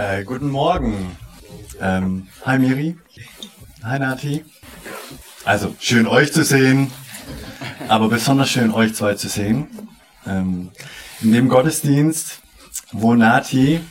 Äh, 0.00 0.24
guten 0.24 0.48
Morgen. 0.48 1.14
Ähm, 1.78 2.28
hi 2.46 2.58
Miri. 2.58 2.96
Hi 3.84 3.98
Nati. 3.98 4.46
Also, 5.44 5.74
schön 5.78 6.06
euch 6.06 6.32
zu 6.32 6.42
sehen, 6.42 6.90
aber 7.86 8.08
besonders 8.08 8.48
schön 8.48 8.70
euch 8.70 8.94
zwei 8.94 9.12
zu 9.12 9.28
sehen. 9.28 9.66
Ähm, 10.26 10.70
in 11.20 11.32
dem 11.32 11.50
Gottesdienst, 11.50 12.40
wo 12.92 13.14
Nati 13.14 13.82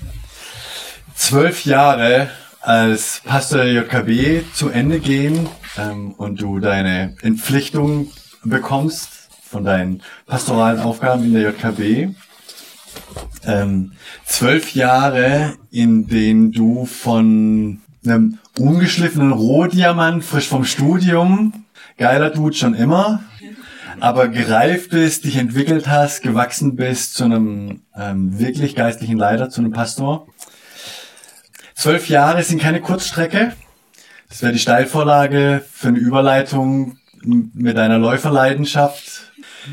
zwölf 1.13 1.65
Jahre 1.65 2.31
als 2.59 3.21
Pastor 3.23 3.65
der 3.65 3.73
JKB 3.73 4.51
zu 4.51 4.69
Ende 4.69 4.99
gehen 4.99 5.47
ähm, 5.77 6.13
und 6.13 6.41
du 6.41 6.57
deine 6.57 7.17
Entpflichtung 7.21 8.11
bekommst 8.43 9.29
von 9.43 9.63
deinen 9.63 10.01
pastoralen 10.25 10.79
Aufgaben 10.79 11.25
in 11.25 11.33
der 11.33 11.51
JKB. 11.51 12.15
Ähm, 13.45 13.93
zwölf 14.25 14.73
Jahre, 14.75 15.55
in 15.71 16.07
denen 16.07 16.51
du 16.51 16.85
von 16.85 17.81
einem 18.05 18.39
ungeschliffenen 18.57 19.31
Rohdiamant, 19.31 20.23
frisch 20.23 20.47
vom 20.47 20.65
Studium, 20.65 21.65
geiler 21.97 22.29
Dude 22.29 22.55
schon 22.55 22.73
immer, 22.73 23.23
aber 23.99 24.27
gereift 24.27 24.91
bist, 24.91 25.25
dich 25.25 25.35
entwickelt 25.35 25.87
hast, 25.87 26.21
gewachsen 26.21 26.75
bist 26.75 27.15
zu 27.15 27.25
einem 27.25 27.81
ähm, 27.95 28.39
wirklich 28.39 28.75
geistlichen 28.75 29.17
Leiter, 29.17 29.49
zu 29.49 29.61
einem 29.61 29.71
Pastor. 29.71 30.27
Zwölf 31.75 32.09
Jahre 32.09 32.43
sind 32.43 32.61
keine 32.61 32.81
Kurzstrecke. 32.81 33.53
Das 34.27 34.41
wäre 34.41 34.53
die 34.53 34.59
Steilvorlage 34.59 35.63
für 35.71 35.89
eine 35.89 35.97
Überleitung 35.97 36.97
mit 37.23 37.77
deiner 37.77 37.97
Läuferleidenschaft 37.97 39.18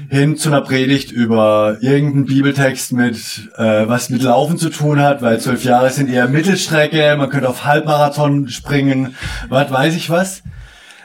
hin 0.08 0.36
zu 0.36 0.48
einer 0.48 0.61
Predigt 0.61 1.11
über 1.11 1.78
irgendeinen 1.80 2.27
Bibeltext 2.27 2.92
mit 2.92 3.50
äh, 3.56 3.89
was 3.89 4.11
mit 4.11 4.22
Laufen 4.22 4.58
zu 4.58 4.70
tun 4.70 5.00
hat, 5.00 5.22
weil 5.22 5.41
zwölf 5.41 5.64
Jahre 5.64 5.91
sind 5.91 6.08
eher 6.08 6.28
Mittelstrecke, 6.28 7.16
man 7.16 7.30
könnte 7.30 7.48
auf 7.48 7.64
Halbmarathon 7.64 8.48
springen, 8.48 9.16
was 9.48 9.70
weiß 9.70 9.94
ich 9.97 10.11
was. 10.11 10.42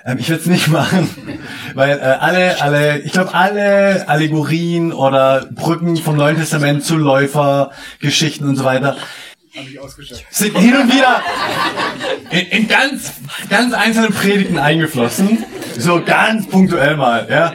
Ähm, 0.05 0.17
ich 0.19 0.29
werde 0.29 0.41
es 0.41 0.47
nicht 0.47 0.67
machen, 0.69 1.09
weil 1.73 1.97
äh, 1.99 2.01
alle, 2.01 2.61
alle, 2.61 2.99
ich 2.99 3.11
glaube 3.11 3.33
alle 3.33 4.07
Allegorien 4.07 4.93
oder 4.93 5.47
Brücken 5.51 5.97
vom 5.97 6.15
Neuen 6.15 6.37
Testament 6.37 6.83
zu 6.83 6.97
Läufergeschichten 6.97 8.47
und 8.47 8.55
so 8.55 8.63
weiter 8.63 8.97
sind 10.29 10.57
hin 10.57 10.75
und 10.75 10.93
wieder 10.93 11.21
in, 12.29 12.61
in 12.61 12.67
ganz, 12.67 13.11
ganz 13.49 13.73
einzelnen 13.73 14.13
Predigten 14.13 14.57
eingeflossen, 14.57 15.43
so 15.77 16.01
ganz 16.01 16.47
punktuell 16.47 16.95
mal, 16.95 17.27
ja. 17.29 17.53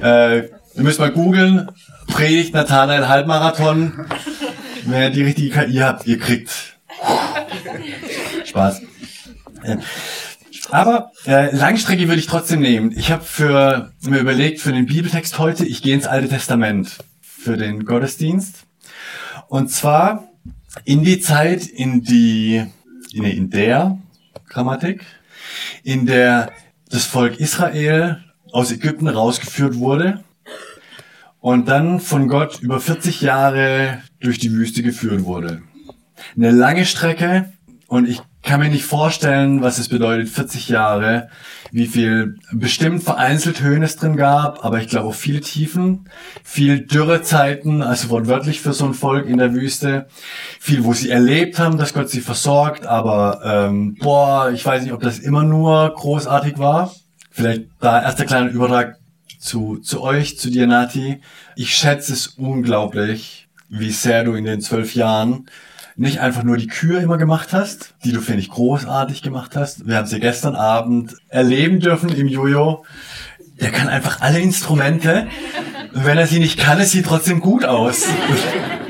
Äh, 0.00 0.48
ihr 0.76 0.82
müsst 0.82 1.00
mal 1.00 1.10
googeln, 1.10 1.70
Predigt 2.06 2.54
Nathanael 2.54 3.08
Halbmarathon. 3.08 4.06
Wenn 4.84 5.02
ihr 5.02 5.10
die 5.10 5.22
richtige 5.22 5.50
KI 5.50 5.78
habt, 5.78 6.06
ihr 6.06 6.18
kriegt 6.18 6.50
Spaß. 8.44 8.82
Aber 10.70 11.10
äh, 11.26 11.54
Langstrecke 11.54 12.06
würde 12.08 12.20
ich 12.20 12.26
trotzdem 12.26 12.60
nehmen. 12.60 12.92
Ich 12.96 13.10
habe 13.10 13.24
für 13.24 13.92
mir 14.02 14.18
überlegt 14.18 14.60
für 14.60 14.72
den 14.72 14.86
Bibeltext 14.86 15.38
heute, 15.38 15.64
ich 15.64 15.82
gehe 15.82 15.94
ins 15.94 16.06
Alte 16.06 16.28
Testament 16.28 16.98
für 17.20 17.56
den 17.56 17.84
Gottesdienst. 17.84 18.66
Und 19.48 19.70
zwar 19.70 20.28
in 20.84 21.04
die 21.04 21.20
Zeit, 21.20 21.66
in 21.66 22.02
die, 22.02 22.64
nee, 23.12 23.30
in 23.30 23.50
der 23.50 23.98
Grammatik, 24.48 25.04
in 25.82 26.06
der 26.06 26.52
das 26.88 27.04
Volk 27.04 27.40
Israel 27.40 28.24
aus 28.52 28.70
Ägypten 28.70 29.08
rausgeführt 29.08 29.76
wurde 29.76 30.24
und 31.46 31.68
dann 31.68 32.00
von 32.00 32.26
Gott 32.26 32.58
über 32.60 32.80
40 32.80 33.20
Jahre 33.20 34.02
durch 34.18 34.40
die 34.40 34.50
Wüste 34.50 34.82
geführt 34.82 35.22
wurde. 35.26 35.62
Eine 36.34 36.50
lange 36.50 36.84
Strecke 36.84 37.52
und 37.86 38.08
ich 38.08 38.20
kann 38.42 38.58
mir 38.58 38.68
nicht 38.68 38.84
vorstellen, 38.84 39.62
was 39.62 39.78
es 39.78 39.88
bedeutet, 39.88 40.28
40 40.28 40.68
Jahre, 40.68 41.28
wie 41.70 41.86
viel 41.86 42.34
bestimmt 42.50 43.04
vereinzelt 43.04 43.60
Höhen 43.60 43.84
es 43.84 43.94
drin 43.94 44.16
gab, 44.16 44.64
aber 44.64 44.80
ich 44.80 44.88
glaube 44.88 45.06
auch 45.06 45.14
viele 45.14 45.40
Tiefen, 45.40 46.08
viel 46.42 46.80
Dürrezeiten, 46.80 47.80
also 47.80 48.10
wortwörtlich 48.10 48.60
für 48.60 48.72
so 48.72 48.84
ein 48.84 48.94
Volk 48.94 49.28
in 49.28 49.38
der 49.38 49.54
Wüste, 49.54 50.08
viel, 50.58 50.82
wo 50.82 50.94
sie 50.94 51.10
erlebt 51.10 51.60
haben, 51.60 51.78
dass 51.78 51.94
Gott 51.94 52.10
sie 52.10 52.22
versorgt, 52.22 52.86
aber 52.86 53.40
ähm, 53.44 53.94
boah, 54.00 54.50
ich 54.50 54.66
weiß 54.66 54.82
nicht, 54.82 54.92
ob 54.92 55.00
das 55.00 55.20
immer 55.20 55.44
nur 55.44 55.94
großartig 55.94 56.58
war. 56.58 56.92
Vielleicht 57.30 57.66
da 57.78 58.02
erster 58.02 58.24
kleiner 58.24 58.50
Übertrag 58.50 58.96
zu, 59.46 59.78
zu 59.78 60.02
euch, 60.02 60.38
zu 60.38 60.50
dir, 60.50 60.66
Nati. 60.66 61.20
Ich 61.54 61.74
schätze 61.74 62.12
es 62.12 62.26
unglaublich, 62.26 63.48
wie 63.68 63.92
sehr 63.92 64.24
du 64.24 64.34
in 64.34 64.44
den 64.44 64.60
zwölf 64.60 64.94
Jahren 64.94 65.46
nicht 65.96 66.20
einfach 66.20 66.42
nur 66.42 66.58
die 66.58 66.66
Kür 66.66 67.00
immer 67.00 67.16
gemacht 67.16 67.52
hast, 67.52 67.94
die 68.04 68.12
du, 68.12 68.20
finde 68.20 68.40
ich, 68.40 68.50
großartig 68.50 69.22
gemacht 69.22 69.56
hast. 69.56 69.86
Wir 69.86 69.96
haben 69.96 70.06
sie 70.06 70.20
gestern 70.20 70.54
Abend 70.54 71.14
erleben 71.28 71.80
dürfen 71.80 72.10
im 72.10 72.28
Jojo. 72.28 72.84
Der 73.60 73.70
kann 73.70 73.88
einfach 73.88 74.20
alle 74.20 74.40
Instrumente. 74.40 75.28
Wenn 75.92 76.18
er 76.18 76.26
sie 76.26 76.40
nicht 76.40 76.58
kann, 76.58 76.78
es 76.78 76.90
sieht 76.90 77.06
trotzdem 77.06 77.40
gut 77.40 77.64
aus. 77.64 78.04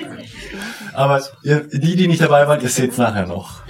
Aber 0.94 1.22
ihr, 1.44 1.68
die, 1.70 1.94
die 1.94 2.08
nicht 2.08 2.22
dabei 2.22 2.48
waren, 2.48 2.60
ihr 2.62 2.70
seht 2.70 2.92
es 2.92 2.98
nachher 2.98 3.26
noch. 3.26 3.60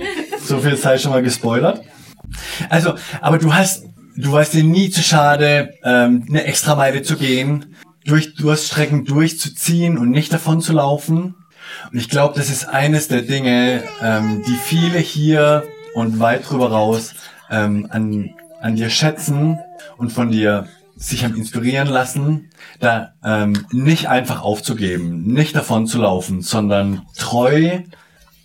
So 0.41 0.60
viel 0.60 0.76
sei 0.76 0.97
schon 0.97 1.10
mal 1.10 1.22
gespoilert. 1.22 1.82
Also, 2.70 2.94
aber 3.20 3.38
du 3.38 3.53
hast, 3.53 3.84
du 4.16 4.32
warst 4.32 4.54
dir 4.54 4.65
nie 4.65 4.91
zu 4.91 5.03
schade, 5.03 5.75
ähm, 5.84 6.25
eine 6.28 6.44
Extrameile 6.44 7.03
zu 7.03 7.16
gehen, 7.16 7.77
durch 8.04 8.34
Durststrecken 8.34 9.04
durchzuziehen 9.04 9.99
und 9.99 10.10
nicht 10.10 10.32
davon 10.32 10.60
zu 10.60 10.72
laufen. 10.72 11.34
Und 11.93 11.99
ich 11.99 12.09
glaube, 12.09 12.34
das 12.37 12.50
ist 12.50 12.69
eines 12.69 13.09
der 13.09 13.22
Dinge, 13.22 13.82
ähm, 14.03 14.43
die 14.47 14.56
viele 14.56 14.99
hier 14.99 15.65
und 15.94 16.21
weit 16.21 16.49
drüber 16.49 16.71
raus 16.71 17.15
ähm, 17.50 17.88
an, 17.91 18.34
an 18.60 18.77
dir 18.77 18.91
schätzen 18.91 19.59
und 19.97 20.12
von 20.12 20.31
dir 20.31 20.69
sich 20.97 21.25
haben 21.25 21.37
inspirieren 21.37 21.88
lassen, 21.88 22.50
da 22.81 23.12
ähm, 23.22 23.66
nicht 23.71 24.09
einfach 24.09 24.41
aufzugeben, 24.41 25.25
nicht 25.25 25.54
davon 25.54 25.87
zu 25.87 25.98
laufen, 25.98 26.41
sondern 26.41 27.03
treu 27.19 27.81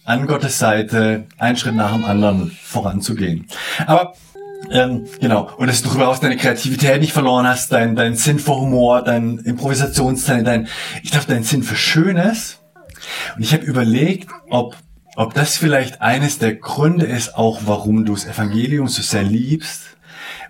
an 0.04 0.28
Gottes 0.28 0.60
Seite 0.60 1.28
einen 1.38 1.56
Schritt 1.56 1.76
nach 1.76 1.94
dem 1.94 2.04
anderen 2.04 2.52
voranzugehen. 2.52 3.48
Aber 3.86 4.16
ähm, 4.72 5.06
genau, 5.20 5.50
und 5.58 5.68
dass 5.68 5.82
du 5.82 5.90
darüber 5.90 6.08
aus 6.08 6.20
deine 6.20 6.38
Kreativität 6.38 7.02
nicht 7.02 7.14
verloren 7.14 7.48
hast, 7.48 7.72
dein, 7.72 7.96
dein 7.96 8.16
Sinn 8.16 8.40
für 8.40 8.56
Humor, 8.56 9.04
dein 9.04 9.38
Improvisationstalent, 9.40 10.48
dein, 10.48 10.68
ich 11.04 11.12
glaube, 11.12 11.26
dein 11.28 11.44
Sinn 11.44 11.64
für 11.64 11.76
Schönes. 11.76 12.60
Und 13.36 13.44
ich 13.44 13.54
habe 13.54 13.64
überlegt, 13.64 14.30
ob, 14.50 14.78
ob 15.16 15.34
das 15.34 15.58
vielleicht 15.58 16.02
eines 16.02 16.40
der 16.40 16.56
Gründe 16.56 17.06
ist, 17.06 17.36
auch 17.36 17.62
warum 17.66 18.06
du 18.06 18.14
das 18.14 18.26
Evangelium 18.26 18.88
so 18.88 19.02
sehr 19.02 19.24
liebst, 19.24 19.82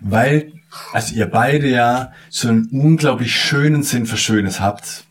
weil, 0.00 0.52
also 0.92 1.14
ihr 1.14 1.26
beide 1.26 1.68
ja 1.68 2.12
so 2.30 2.48
einen 2.48 2.68
unglaublich 2.70 3.34
schönen 3.34 3.82
Sinn 3.82 4.06
für 4.06 4.16
Schönes 4.16 4.60
habt 4.60 5.04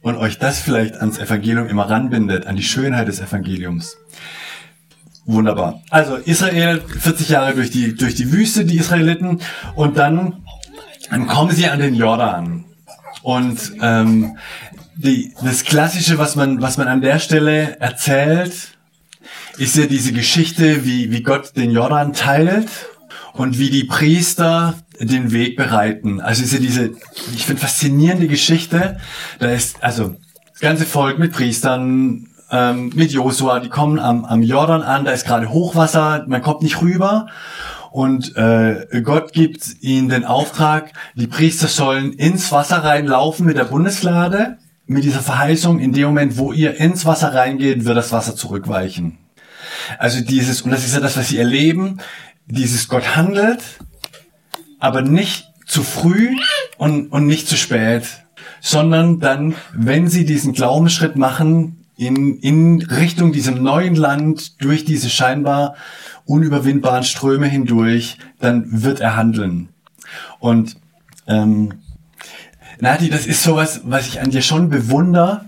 und 0.00 0.16
euch 0.16 0.38
das 0.38 0.60
vielleicht 0.60 0.96
ans 0.96 1.18
Evangelium 1.18 1.66
immer 1.66 1.90
ranbindet, 1.90 2.46
an 2.46 2.56
die 2.56 2.62
Schönheit 2.62 3.08
des 3.08 3.20
Evangeliums. 3.20 3.96
Wunderbar. 5.26 5.82
Also 5.90 6.16
Israel, 6.16 6.82
40 6.82 7.30
Jahre 7.30 7.54
durch 7.54 7.70
die, 7.70 7.94
durch 7.94 8.14
die 8.14 8.30
Wüste, 8.30 8.64
die 8.64 8.76
Israeliten, 8.76 9.40
und 9.74 9.96
dann, 9.96 10.44
dann 11.10 11.26
kommen 11.26 11.50
sie 11.50 11.66
an 11.68 11.78
den 11.78 11.94
Jordan. 11.94 12.64
Und 13.22 13.72
ähm, 13.80 14.36
die, 14.96 15.32
das 15.42 15.64
Klassische, 15.64 16.18
was 16.18 16.36
man, 16.36 16.60
was 16.60 16.76
man 16.76 16.88
an 16.88 17.00
der 17.00 17.18
Stelle 17.18 17.80
erzählt, 17.80 18.52
ist 19.56 19.76
ja 19.76 19.86
diese 19.86 20.12
Geschichte, 20.12 20.84
wie, 20.84 21.10
wie 21.10 21.22
Gott 21.22 21.56
den 21.56 21.70
Jordan 21.70 22.12
teilt 22.12 22.68
und 23.32 23.58
wie 23.58 23.70
die 23.70 23.84
Priester 23.84 24.74
den 25.00 25.32
Weg 25.32 25.56
bereiten. 25.56 26.20
Also 26.20 26.42
ist 26.42 26.52
ja 26.52 26.58
diese, 26.58 26.92
ich 27.34 27.46
finde 27.46 27.62
faszinierende 27.62 28.28
Geschichte. 28.28 28.98
Da 29.38 29.50
ist 29.50 29.82
also 29.82 30.16
das 30.52 30.60
ganze 30.60 30.84
Volk 30.84 31.18
mit 31.18 31.32
Priestern, 31.32 32.28
ähm, 32.54 32.92
mit 32.94 33.10
Josua, 33.10 33.58
die 33.58 33.68
kommen 33.68 33.98
am, 33.98 34.24
am 34.24 34.42
Jordan 34.42 34.82
an, 34.82 35.04
da 35.04 35.10
ist 35.10 35.26
gerade 35.26 35.50
Hochwasser, 35.50 36.24
man 36.28 36.40
kommt 36.40 36.62
nicht 36.62 36.80
rüber. 36.80 37.26
Und 37.90 38.36
äh, 38.36 39.02
Gott 39.02 39.32
gibt 39.32 39.82
ihnen 39.82 40.08
den 40.08 40.24
Auftrag, 40.24 40.92
die 41.16 41.26
Priester 41.26 41.66
sollen 41.66 42.12
ins 42.12 42.52
Wasser 42.52 42.84
reinlaufen 42.84 43.44
mit 43.44 43.56
der 43.56 43.64
Bundeslade, 43.64 44.58
mit 44.86 45.02
dieser 45.02 45.20
Verheißung, 45.20 45.80
in 45.80 45.92
dem 45.92 46.06
Moment, 46.06 46.36
wo 46.36 46.52
ihr 46.52 46.76
ins 46.76 47.04
Wasser 47.06 47.34
reingeht, 47.34 47.84
wird 47.84 47.96
das 47.96 48.12
Wasser 48.12 48.36
zurückweichen. 48.36 49.18
Also 49.98 50.20
dieses, 50.20 50.62
und 50.62 50.70
das 50.70 50.84
ist 50.84 50.94
ja 50.94 51.00
das, 51.00 51.16
was 51.16 51.28
sie 51.28 51.38
erleben, 51.38 51.98
dieses 52.46 52.88
Gott 52.88 53.16
handelt, 53.16 53.62
aber 54.78 55.02
nicht 55.02 55.48
zu 55.66 55.82
früh 55.82 56.36
und, 56.78 57.08
und 57.08 57.26
nicht 57.26 57.48
zu 57.48 57.56
spät, 57.56 58.04
sondern 58.60 59.18
dann, 59.18 59.54
wenn 59.72 60.08
sie 60.08 60.24
diesen 60.24 60.52
Glaubensschritt 60.52 61.16
machen, 61.16 61.83
in, 61.96 62.38
in 62.38 62.82
Richtung 62.82 63.32
diesem 63.32 63.62
neuen 63.62 63.94
Land, 63.94 64.62
durch 64.62 64.84
diese 64.84 65.10
scheinbar 65.10 65.76
unüberwindbaren 66.24 67.04
Ströme 67.04 67.46
hindurch, 67.46 68.18
dann 68.40 68.82
wird 68.82 69.00
er 69.00 69.16
handeln. 69.16 69.68
Und 70.38 70.76
ähm, 71.26 71.74
Nati, 72.80 73.08
das 73.08 73.26
ist 73.26 73.42
sowas, 73.42 73.82
was 73.84 74.08
ich 74.08 74.20
an 74.20 74.30
dir 74.30 74.42
schon 74.42 74.68
bewundere, 74.68 75.44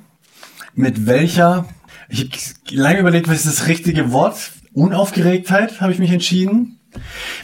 mit 0.75 1.07
welcher, 1.07 1.67
ich 2.09 2.21
habe 2.21 2.77
lange 2.77 3.01
überlegt, 3.01 3.29
was 3.29 3.45
ist 3.45 3.59
das 3.59 3.69
richtige 3.69 4.13
Wort? 4.13 4.53
Unaufgeregtheit, 4.73 5.81
habe 5.81 5.93
ich 5.93 5.99
mich 5.99 6.13
entschieden. 6.13 6.79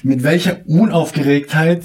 Mit 0.02 0.22
welcher 0.22 0.60
Unaufgeregtheit 0.66 1.82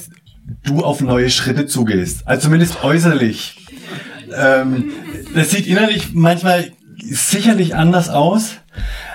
du 0.64 0.84
auf 0.84 1.02
neue 1.02 1.30
Schritte 1.30 1.66
zugehst. 1.66 2.28
Also 2.28 2.44
zumindest 2.44 2.84
äußerlich. 2.84 3.66
Ähm, 4.36 4.92
das 5.34 5.52
sieht 5.52 5.68
innerlich 5.68 6.14
manchmal 6.14 6.72
sicherlich 7.13 7.75
anders 7.75 8.09
aus, 8.09 8.56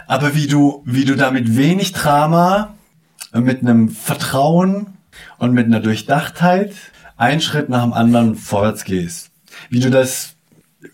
aber 0.07 0.35
wie 0.35 0.47
du, 0.47 0.83
wie 0.85 1.05
du 1.05 1.17
da 1.17 1.31
mit 1.31 1.57
wenig 1.57 1.93
Drama, 1.93 2.75
mit 3.33 3.61
einem 3.63 3.89
Vertrauen 3.89 4.89
und 5.39 5.53
mit 5.53 5.67
einer 5.67 5.81
Durchdachtheit 5.81 6.75
einen 7.17 7.41
Schritt 7.41 7.69
nach 7.69 7.83
dem 7.83 7.93
anderen 7.93 8.35
vorwärts 8.35 8.85
gehst. 8.85 9.31
Wie 9.71 9.81
du 9.81 9.91
das, 9.91 10.35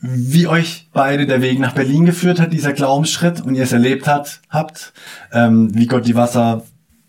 wie 0.00 0.46
euch 0.46 0.88
beide 0.92 1.26
der 1.26 1.42
Weg 1.42 1.58
nach 1.58 1.74
Berlin 1.74 2.06
geführt 2.06 2.40
hat, 2.40 2.52
dieser 2.52 2.72
Glaubensschritt 2.72 3.40
und 3.40 3.54
ihr 3.54 3.62
es 3.62 3.72
erlebt 3.72 4.06
hat, 4.06 4.40
habt, 4.50 4.92
ähm, 5.32 5.74
wie 5.74 5.86
Gott 5.86 6.06
die 6.06 6.14
Wasser 6.14 6.64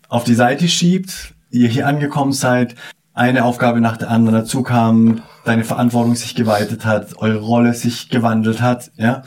auf 0.08 0.24
die 0.24 0.34
Seite 0.34 0.68
schiebt, 0.68 1.34
ihr 1.50 1.68
hier 1.68 1.86
angekommen 1.86 2.32
seid, 2.32 2.74
eine 3.14 3.44
Aufgabe 3.44 3.80
nach 3.80 3.96
der 3.96 4.10
anderen 4.10 4.40
dazu 4.40 4.62
kam, 4.62 5.22
deine 5.44 5.64
Verantwortung 5.64 6.14
sich 6.14 6.34
geweitet 6.34 6.84
hat, 6.84 7.18
eure 7.18 7.38
Rolle 7.40 7.74
sich 7.74 8.08
gewandelt 8.08 8.60
hat, 8.62 8.90
ja. 8.96 9.22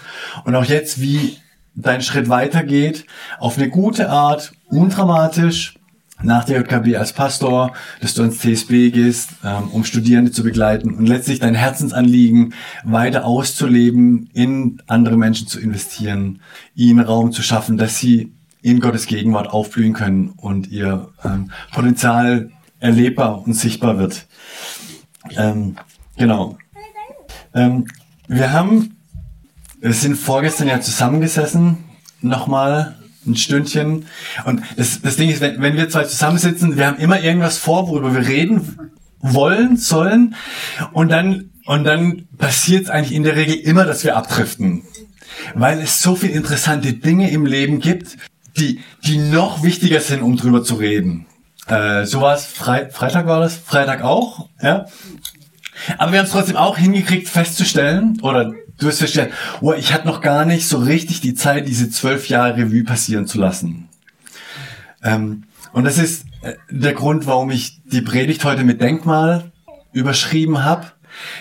Und 0.45 0.55
auch 0.55 0.65
jetzt, 0.65 1.01
wie 1.01 1.37
dein 1.75 2.01
Schritt 2.01 2.29
weitergeht, 2.29 3.05
auf 3.39 3.57
eine 3.57 3.69
gute 3.69 4.09
Art, 4.09 4.53
undramatisch, 4.69 5.75
nach 6.21 6.45
der 6.45 6.61
JKB 6.61 6.95
als 6.95 7.13
Pastor, 7.13 7.73
dass 7.99 8.13
du 8.13 8.23
ins 8.23 8.39
CSB 8.39 8.91
gehst, 8.91 9.31
ähm, 9.43 9.69
um 9.71 9.83
Studierende 9.83 10.31
zu 10.31 10.43
begleiten 10.43 10.93
und 10.93 11.07
letztlich 11.07 11.39
dein 11.39 11.55
Herzensanliegen 11.55 12.53
weiter 12.83 13.25
auszuleben, 13.25 14.29
in 14.33 14.81
andere 14.87 15.17
Menschen 15.17 15.47
zu 15.47 15.59
investieren, 15.59 16.39
ihnen 16.75 16.99
Raum 17.01 17.31
zu 17.31 17.41
schaffen, 17.41 17.77
dass 17.77 17.97
sie 17.97 18.31
in 18.61 18.79
Gottes 18.79 19.07
Gegenwart 19.07 19.49
aufblühen 19.49 19.93
können 19.93 20.29
und 20.37 20.67
ihr 20.67 21.09
ähm, 21.25 21.51
Potenzial 21.73 22.49
erlebbar 22.83 23.41
und 23.45 23.53
sichtbar 23.53 23.97
wird. 23.97 24.27
Ähm, 25.37 25.77
genau. 26.17 26.57
Ähm, 27.55 27.85
wir 28.27 28.51
haben, 28.51 28.97
wir 29.79 29.93
sind 29.93 30.15
vorgestern 30.15 30.67
ja 30.67 30.81
zusammengesessen, 30.81 31.77
nochmal 32.21 32.97
ein 33.25 33.37
Stündchen. 33.37 34.05
Und 34.43 34.61
das, 34.75 35.01
das 35.01 35.15
Ding 35.15 35.29
ist, 35.29 35.39
wenn, 35.39 35.61
wenn 35.61 35.77
wir 35.77 35.89
zwei 35.89 36.03
zusammensitzen, 36.03 36.75
wir 36.75 36.87
haben 36.87 36.97
immer 36.97 37.21
irgendwas 37.21 37.57
vor, 37.57 37.87
worüber 37.87 38.13
wir 38.13 38.27
reden 38.27 38.91
wollen, 39.21 39.77
sollen. 39.77 40.35
Und 40.91 41.09
dann, 41.09 41.51
und 41.65 41.85
dann 41.85 42.27
passiert 42.37 42.89
eigentlich 42.89 43.15
in 43.15 43.23
der 43.23 43.37
Regel 43.37 43.55
immer, 43.55 43.85
dass 43.85 44.03
wir 44.03 44.17
abdriften. 44.17 44.83
Weil 45.55 45.79
es 45.79 46.01
so 46.01 46.15
viele 46.15 46.33
interessante 46.33 46.91
Dinge 46.91 47.31
im 47.31 47.45
Leben 47.45 47.79
gibt, 47.79 48.17
die, 48.57 48.81
die 49.05 49.19
noch 49.19 49.63
wichtiger 49.63 50.01
sind, 50.01 50.21
um 50.21 50.35
drüber 50.35 50.63
zu 50.65 50.75
reden. 50.75 51.27
Äh, 51.67 52.05
so 52.05 52.21
war 52.21 52.35
es, 52.35 52.45
Fre 52.45 52.89
Freitag 52.91 53.27
war 53.27 53.39
das, 53.39 53.55
Freitag 53.55 54.03
auch, 54.03 54.49
ja. 54.61 54.85
Aber 55.97 56.11
wir 56.11 56.19
haben 56.19 56.25
es 56.25 56.31
trotzdem 56.31 56.57
auch 56.57 56.77
hingekriegt 56.77 57.27
festzustellen, 57.27 58.19
oder 58.21 58.45
du 58.45 58.87
hast 58.87 58.99
festgestellt, 58.99 59.33
oh, 59.61 59.73
ich 59.73 59.93
hatte 59.93 60.07
noch 60.07 60.21
gar 60.21 60.45
nicht 60.45 60.67
so 60.67 60.77
richtig 60.77 61.21
die 61.21 61.33
Zeit, 61.33 61.67
diese 61.67 61.89
zwölf 61.89 62.29
Jahre 62.29 62.57
Revue 62.57 62.83
passieren 62.83 63.27
zu 63.27 63.39
lassen. 63.39 63.89
Ähm, 65.03 65.43
und 65.71 65.85
das 65.85 65.97
ist 65.97 66.25
äh, 66.41 66.53
der 66.69 66.93
Grund, 66.93 67.25
warum 67.25 67.49
ich 67.51 67.81
die 67.85 68.01
Predigt 68.01 68.43
heute 68.43 68.63
mit 68.63 68.81
Denkmal 68.81 69.51
überschrieben 69.91 70.63
habe. 70.63 70.87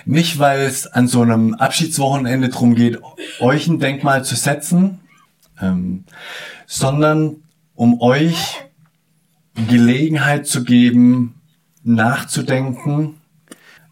Nicht, 0.04 0.38
weil 0.38 0.60
es 0.60 0.86
an 0.86 1.08
so 1.08 1.22
einem 1.22 1.54
Abschiedswochenende 1.54 2.50
drum 2.50 2.74
geht, 2.74 3.00
euch 3.40 3.66
ein 3.68 3.78
Denkmal 3.78 4.24
zu 4.24 4.36
setzen, 4.36 5.00
ähm, 5.60 6.04
sondern 6.66 7.36
um 7.74 8.00
euch 8.00 8.64
Gelegenheit 9.54 10.46
zu 10.46 10.64
geben, 10.64 11.40
nachzudenken 11.82 13.20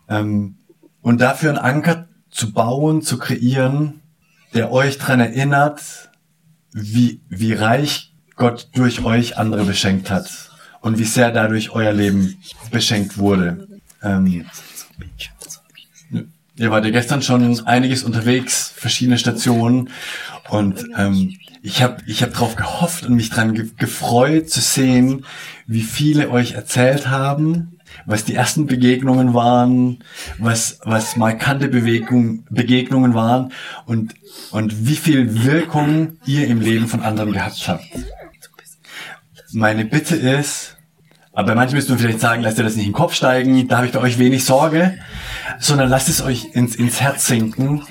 ähm, 0.08 0.56
und 1.02 1.20
dafür 1.20 1.50
einen 1.50 1.58
Anker 1.58 2.08
zu 2.30 2.52
bauen, 2.52 3.02
zu 3.02 3.18
kreieren, 3.18 4.02
der 4.54 4.72
euch 4.72 4.98
dran 4.98 5.20
erinnert, 5.20 6.10
wie, 6.72 7.20
wie 7.28 7.52
reich 7.52 8.14
Gott 8.36 8.68
durch 8.74 9.04
euch 9.04 9.36
andere 9.36 9.64
beschenkt 9.64 10.10
hat 10.10 10.50
und 10.80 10.98
wie 10.98 11.04
sehr 11.04 11.30
dadurch 11.30 11.70
euer 11.70 11.92
Leben 11.92 12.36
beschenkt 12.70 13.18
wurde. 13.18 13.68
Ähm, 14.02 14.46
ihr 16.56 16.70
wart 16.70 16.84
ja 16.84 16.90
gestern 16.90 17.22
schon 17.22 17.66
einiges 17.66 18.02
unterwegs, 18.02 18.72
verschiedene 18.74 19.18
Stationen 19.18 19.90
und 20.48 20.84
ähm, 20.96 21.36
ich 21.62 21.82
habe 21.82 21.98
ich 22.06 22.22
hab 22.22 22.32
darauf 22.32 22.56
gehofft 22.56 23.04
und 23.06 23.14
mich 23.14 23.30
dran 23.30 23.54
ge 23.54 23.68
gefreut 23.76 24.48
zu 24.48 24.60
sehen, 24.60 25.24
wie 25.66 25.82
viele 25.82 26.30
euch 26.30 26.52
erzählt 26.52 27.08
haben, 27.08 27.78
was 28.06 28.24
die 28.24 28.34
ersten 28.34 28.66
Begegnungen 28.66 29.34
waren, 29.34 30.02
was, 30.38 30.80
was 30.84 31.16
markante 31.16 31.68
Bewegung, 31.68 32.44
Begegnungen 32.50 33.14
waren 33.14 33.52
und, 33.86 34.14
und 34.52 34.86
wie 34.86 34.96
viel 34.96 35.44
Wirkung 35.44 36.18
ihr 36.24 36.46
im 36.46 36.60
Leben 36.60 36.86
von 36.86 37.02
anderen 37.02 37.32
gehabt 37.32 37.68
habt. 37.68 37.84
Meine 39.52 39.84
Bitte 39.84 40.16
ist, 40.16 40.76
aber 41.32 41.54
manchen 41.54 41.76
müsst 41.76 41.90
ihr 41.90 41.98
vielleicht 41.98 42.20
sagen, 42.20 42.42
lasst 42.42 42.58
ihr 42.58 42.64
das 42.64 42.76
nicht 42.76 42.86
in 42.86 42.92
den 42.92 42.96
Kopf 42.96 43.14
steigen, 43.14 43.68
da 43.68 43.78
habe 43.78 43.86
ich 43.86 43.92
bei 43.92 44.00
euch 44.00 44.18
wenig 44.18 44.44
Sorge, 44.44 44.98
sondern 45.58 45.88
lasst 45.90 46.08
es 46.08 46.22
euch 46.22 46.54
ins, 46.54 46.76
ins 46.76 47.00
Herz 47.00 47.26
sinken, 47.26 47.82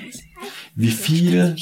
wie 0.76 0.92
viel 0.92 1.56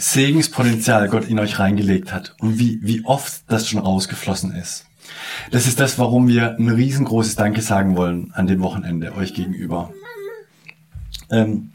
Segenspotenzial 0.00 1.08
Gott 1.08 1.28
in 1.28 1.38
euch 1.38 1.58
reingelegt 1.58 2.12
hat 2.12 2.34
und 2.40 2.58
wie, 2.58 2.80
wie 2.82 3.04
oft 3.04 3.42
das 3.48 3.68
schon 3.68 3.80
rausgeflossen 3.80 4.54
ist. 4.54 4.86
Das 5.50 5.66
ist 5.66 5.80
das, 5.80 5.98
warum 5.98 6.28
wir 6.28 6.56
ein 6.58 6.68
riesengroßes 6.68 7.36
Danke 7.36 7.62
sagen 7.62 7.96
wollen 7.96 8.32
an 8.34 8.46
dem 8.46 8.62
Wochenende 8.62 9.14
euch 9.14 9.34
gegenüber. 9.34 9.92
Ähm, 11.30 11.70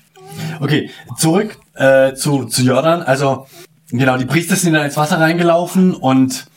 okay, 0.59 0.89
zurück 1.17 1.57
äh, 1.75 2.13
zu, 2.13 2.45
zu 2.45 2.63
Jordan. 2.63 3.01
Also 3.03 3.47
genau, 3.89 4.17
die 4.17 4.25
Priester 4.25 4.55
sind 4.55 4.73
da 4.73 4.83
ins 4.83 4.97
Wasser 4.97 5.19
reingelaufen 5.19 5.93
und 5.93 6.47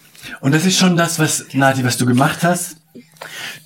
und 0.41 0.53
das 0.53 0.67
ist 0.67 0.77
schon 0.77 0.97
das, 0.97 1.19
was 1.19 1.47
Nati, 1.53 1.85
was 1.85 1.97
du 1.97 2.05
gemacht 2.05 2.43
hast. 2.43 2.78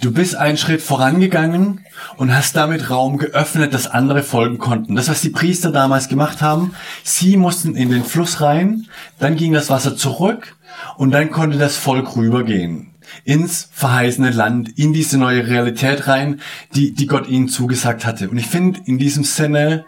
Du 0.00 0.12
bist 0.12 0.34
einen 0.34 0.56
Schritt 0.56 0.82
vorangegangen 0.82 1.80
und 2.16 2.34
hast 2.34 2.56
damit 2.56 2.90
Raum 2.90 3.18
geöffnet, 3.18 3.74
dass 3.74 3.86
andere 3.86 4.22
folgen 4.22 4.58
konnten. 4.58 4.96
Das, 4.96 5.08
was 5.08 5.20
die 5.20 5.30
Priester 5.30 5.70
damals 5.70 6.08
gemacht 6.08 6.40
haben, 6.42 6.74
sie 7.04 7.36
mussten 7.36 7.76
in 7.76 7.90
den 7.90 8.04
Fluss 8.04 8.40
rein, 8.40 8.86
dann 9.18 9.36
ging 9.36 9.52
das 9.52 9.70
Wasser 9.70 9.96
zurück 9.96 10.56
und 10.96 11.10
dann 11.10 11.30
konnte 11.30 11.58
das 11.58 11.76
Volk 11.76 12.16
rübergehen 12.16 12.88
ins 13.24 13.68
verheißene 13.72 14.30
Land, 14.30 14.78
in 14.78 14.92
diese 14.92 15.18
neue 15.18 15.46
Realität 15.46 16.06
rein, 16.06 16.40
die, 16.74 16.92
die 16.94 17.06
Gott 17.06 17.28
ihnen 17.28 17.48
zugesagt 17.48 18.06
hatte. 18.06 18.30
Und 18.30 18.38
ich 18.38 18.46
finde, 18.46 18.80
in 18.86 18.98
diesem 18.98 19.24
Sinne 19.24 19.84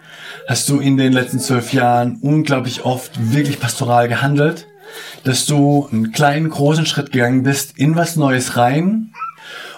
hast 0.46 0.68
du 0.68 0.78
in 0.78 0.96
den 0.96 1.12
letzten 1.12 1.40
zwölf 1.40 1.72
Jahren 1.72 2.18
unglaublich 2.20 2.84
oft 2.84 3.32
wirklich 3.32 3.60
pastoral 3.60 4.08
gehandelt, 4.08 4.66
dass 5.24 5.46
du 5.46 5.88
einen 5.90 6.12
kleinen, 6.12 6.50
großen 6.50 6.86
Schritt 6.86 7.12
gegangen 7.12 7.42
bist 7.42 7.78
in 7.78 7.96
was 7.96 8.16
Neues 8.16 8.56
rein 8.56 9.12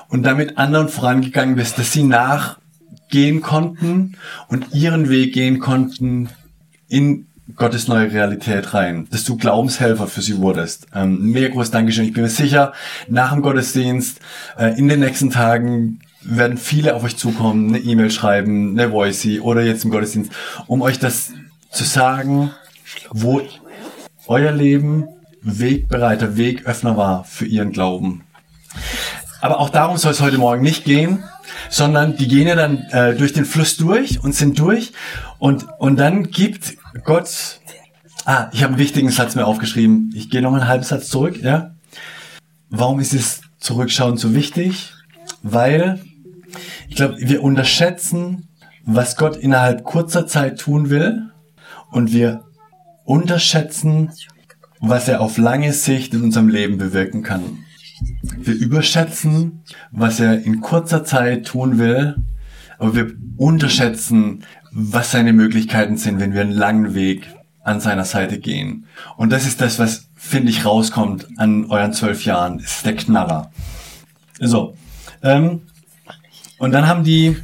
und 0.09 0.23
damit 0.23 0.59
anderen 0.59 0.89
vorangegangen 0.89 1.57
bist, 1.57 1.79
dass 1.79 1.93
sie 1.93 2.03
nachgehen 2.03 3.41
konnten 3.41 4.17
und 4.49 4.75
ihren 4.75 5.09
Weg 5.09 5.35
gehen 5.35 5.59
konnten 5.59 6.29
in 6.89 7.27
Gottes 7.55 7.87
neue 7.87 8.13
Realität 8.13 8.75
rein, 8.75 9.07
dass 9.11 9.25
du 9.25 9.37
Glaubenshelfer 9.37 10.09
für 10.09 10.21
sie 10.21 10.39
wurdest. 10.39 10.89
Ähm, 10.95 11.31
mega 11.31 11.49
großes 11.49 11.71
Dankeschön. 11.71 12.05
Ich 12.05 12.13
bin 12.13 12.25
mir 12.25 12.29
sicher, 12.29 12.73
nach 13.09 13.33
dem 13.33 13.43
Gottesdienst, 13.43 14.19
äh, 14.59 14.77
in 14.77 14.89
den 14.89 15.01
nächsten 15.01 15.31
Tagen 15.31 16.01
werden 16.23 16.59
viele 16.59 16.95
auf 16.97 17.05
euch 17.05 17.17
zukommen, 17.17 17.69
eine 17.69 17.79
E-Mail 17.79 18.11
schreiben, 18.11 18.79
eine 18.79 18.91
Voicey 18.91 19.39
oder 19.39 19.63
jetzt 19.63 19.85
im 19.85 19.91
Gottesdienst, 19.91 20.33
um 20.67 20.83
euch 20.83 20.99
das 20.99 21.33
zu 21.71 21.85
sagen, 21.85 22.51
wo 23.11 23.43
euer 24.27 24.51
Leben 24.51 25.07
Wegbereiter, 25.43 26.37
Wegöffner 26.37 26.97
war 26.97 27.23
für 27.23 27.47
ihren 27.47 27.71
Glauben. 27.71 28.25
Aber 29.47 29.61
auch 29.61 29.71
darum 29.71 29.97
soll 29.97 30.11
es 30.11 30.21
heute 30.21 30.38
Morgen 30.38 30.62
nicht 30.62 30.85
gehen, 30.85 31.23
sondern 31.71 32.17
die 32.17 32.26
gehen 32.26 32.49
ja 32.49 32.57
dann 32.57 32.79
äh, 32.91 33.15
durch 33.15 33.33
den 33.33 33.45
Fluss 33.45 33.76
durch 33.76 34.23
und 34.25 34.35
sind 34.35 34.59
durch 34.59 34.93
und, 35.38 35.69
und 35.79 35.99
dann 36.00 36.31
gibt 36.31 36.76
Gott, 37.05 37.61
ah, 38.25 38.49
ich 38.53 38.65
habe 38.65 38.73
einen 38.73 38.81
wichtigen 38.81 39.09
Satz 39.09 39.37
mir 39.37 39.47
aufgeschrieben, 39.47 40.12
ich 40.17 40.31
gehe 40.31 40.43
noch 40.43 40.53
einen 40.53 40.67
halben 40.67 40.83
Satz 40.83 41.11
zurück, 41.11 41.41
ja. 41.41 41.76
Warum 42.71 42.99
ist 42.99 43.15
es 43.15 43.43
Zurückschauen 43.61 44.17
so 44.17 44.35
wichtig? 44.35 44.93
Weil 45.45 46.00
ich 46.88 46.97
glaube, 46.97 47.17
wir 47.21 47.41
unterschätzen, 47.41 48.49
was 48.85 49.17
Gott 49.17 49.37
innerhalb 49.37 49.85
kurzer 49.85 50.26
Zeit 50.26 50.59
tun 50.59 50.91
will 50.91 51.31
und 51.93 52.12
wir 52.12 52.43
unterschätzen, 53.05 54.11
was 54.81 55.07
er 55.07 55.21
auf 55.21 55.38
lange 55.38 55.73
Sicht 55.73 56.15
in 56.15 56.25
unserem 56.25 56.49
Leben 56.49 56.79
bewirken 56.79 57.23
kann. 57.23 57.65
Wir 58.37 58.55
überschätzen, 58.55 59.62
was 59.91 60.21
er 60.21 60.43
in 60.43 60.61
kurzer 60.61 61.05
Zeit 61.05 61.47
tun 61.47 61.79
will, 61.79 62.17
aber 62.79 62.95
wir 62.95 63.12
unterschätzen, 63.37 64.45
was 64.71 65.11
seine 65.11 65.33
Möglichkeiten 65.33 65.97
sind, 65.97 66.21
wenn 66.21 66.35
wir 66.35 66.43
einen 66.43 66.53
langen 66.53 66.95
Weg 66.95 67.26
an 67.65 67.81
seiner 67.81 68.05
Seite 68.05 68.38
gehen. 68.38 68.87
Und 69.17 69.31
das 69.31 69.47
ist 69.47 69.61
das, 69.61 69.79
was, 69.79 70.09
finde 70.15 70.50
ich, 70.50 70.65
rauskommt 70.65 71.26
an 71.37 71.67
euren 71.67 71.93
zwölf 71.93 72.25
Jahren. 72.25 72.61
Ist 72.61 72.87
der 72.87 72.95
Knaller. 72.95 73.50
So. 74.38 74.76
Ähm, 75.23 75.62
und 76.59 76.73
dann 76.73 76.87
haben 76.87 77.05
die, 77.05 77.37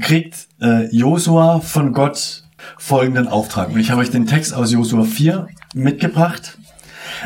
kriegt 0.00 0.48
äh, 0.60 0.94
Josua 0.94 1.60
von 1.60 1.92
Gott 1.92 2.44
folgenden 2.78 3.28
Auftrag. 3.28 3.70
Und 3.70 3.78
ich 3.78 3.90
habe 3.90 4.00
euch 4.00 4.10
den 4.10 4.26
Text 4.26 4.52
aus 4.54 4.72
Josua 4.72 5.04
4 5.04 5.48
mitgebracht. 5.74 6.57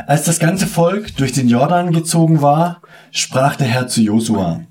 Als 0.06 0.24
das 0.24 0.38
ganze 0.38 0.66
Volk 0.66 1.16
durch 1.16 1.32
den 1.32 1.48
Jordan 1.48 1.92
gezogen 1.92 2.42
war, 2.42 2.80
sprach 3.10 3.56
der 3.56 3.66
Herr 3.66 3.88
zu 3.88 4.00
Josua, 4.00 4.62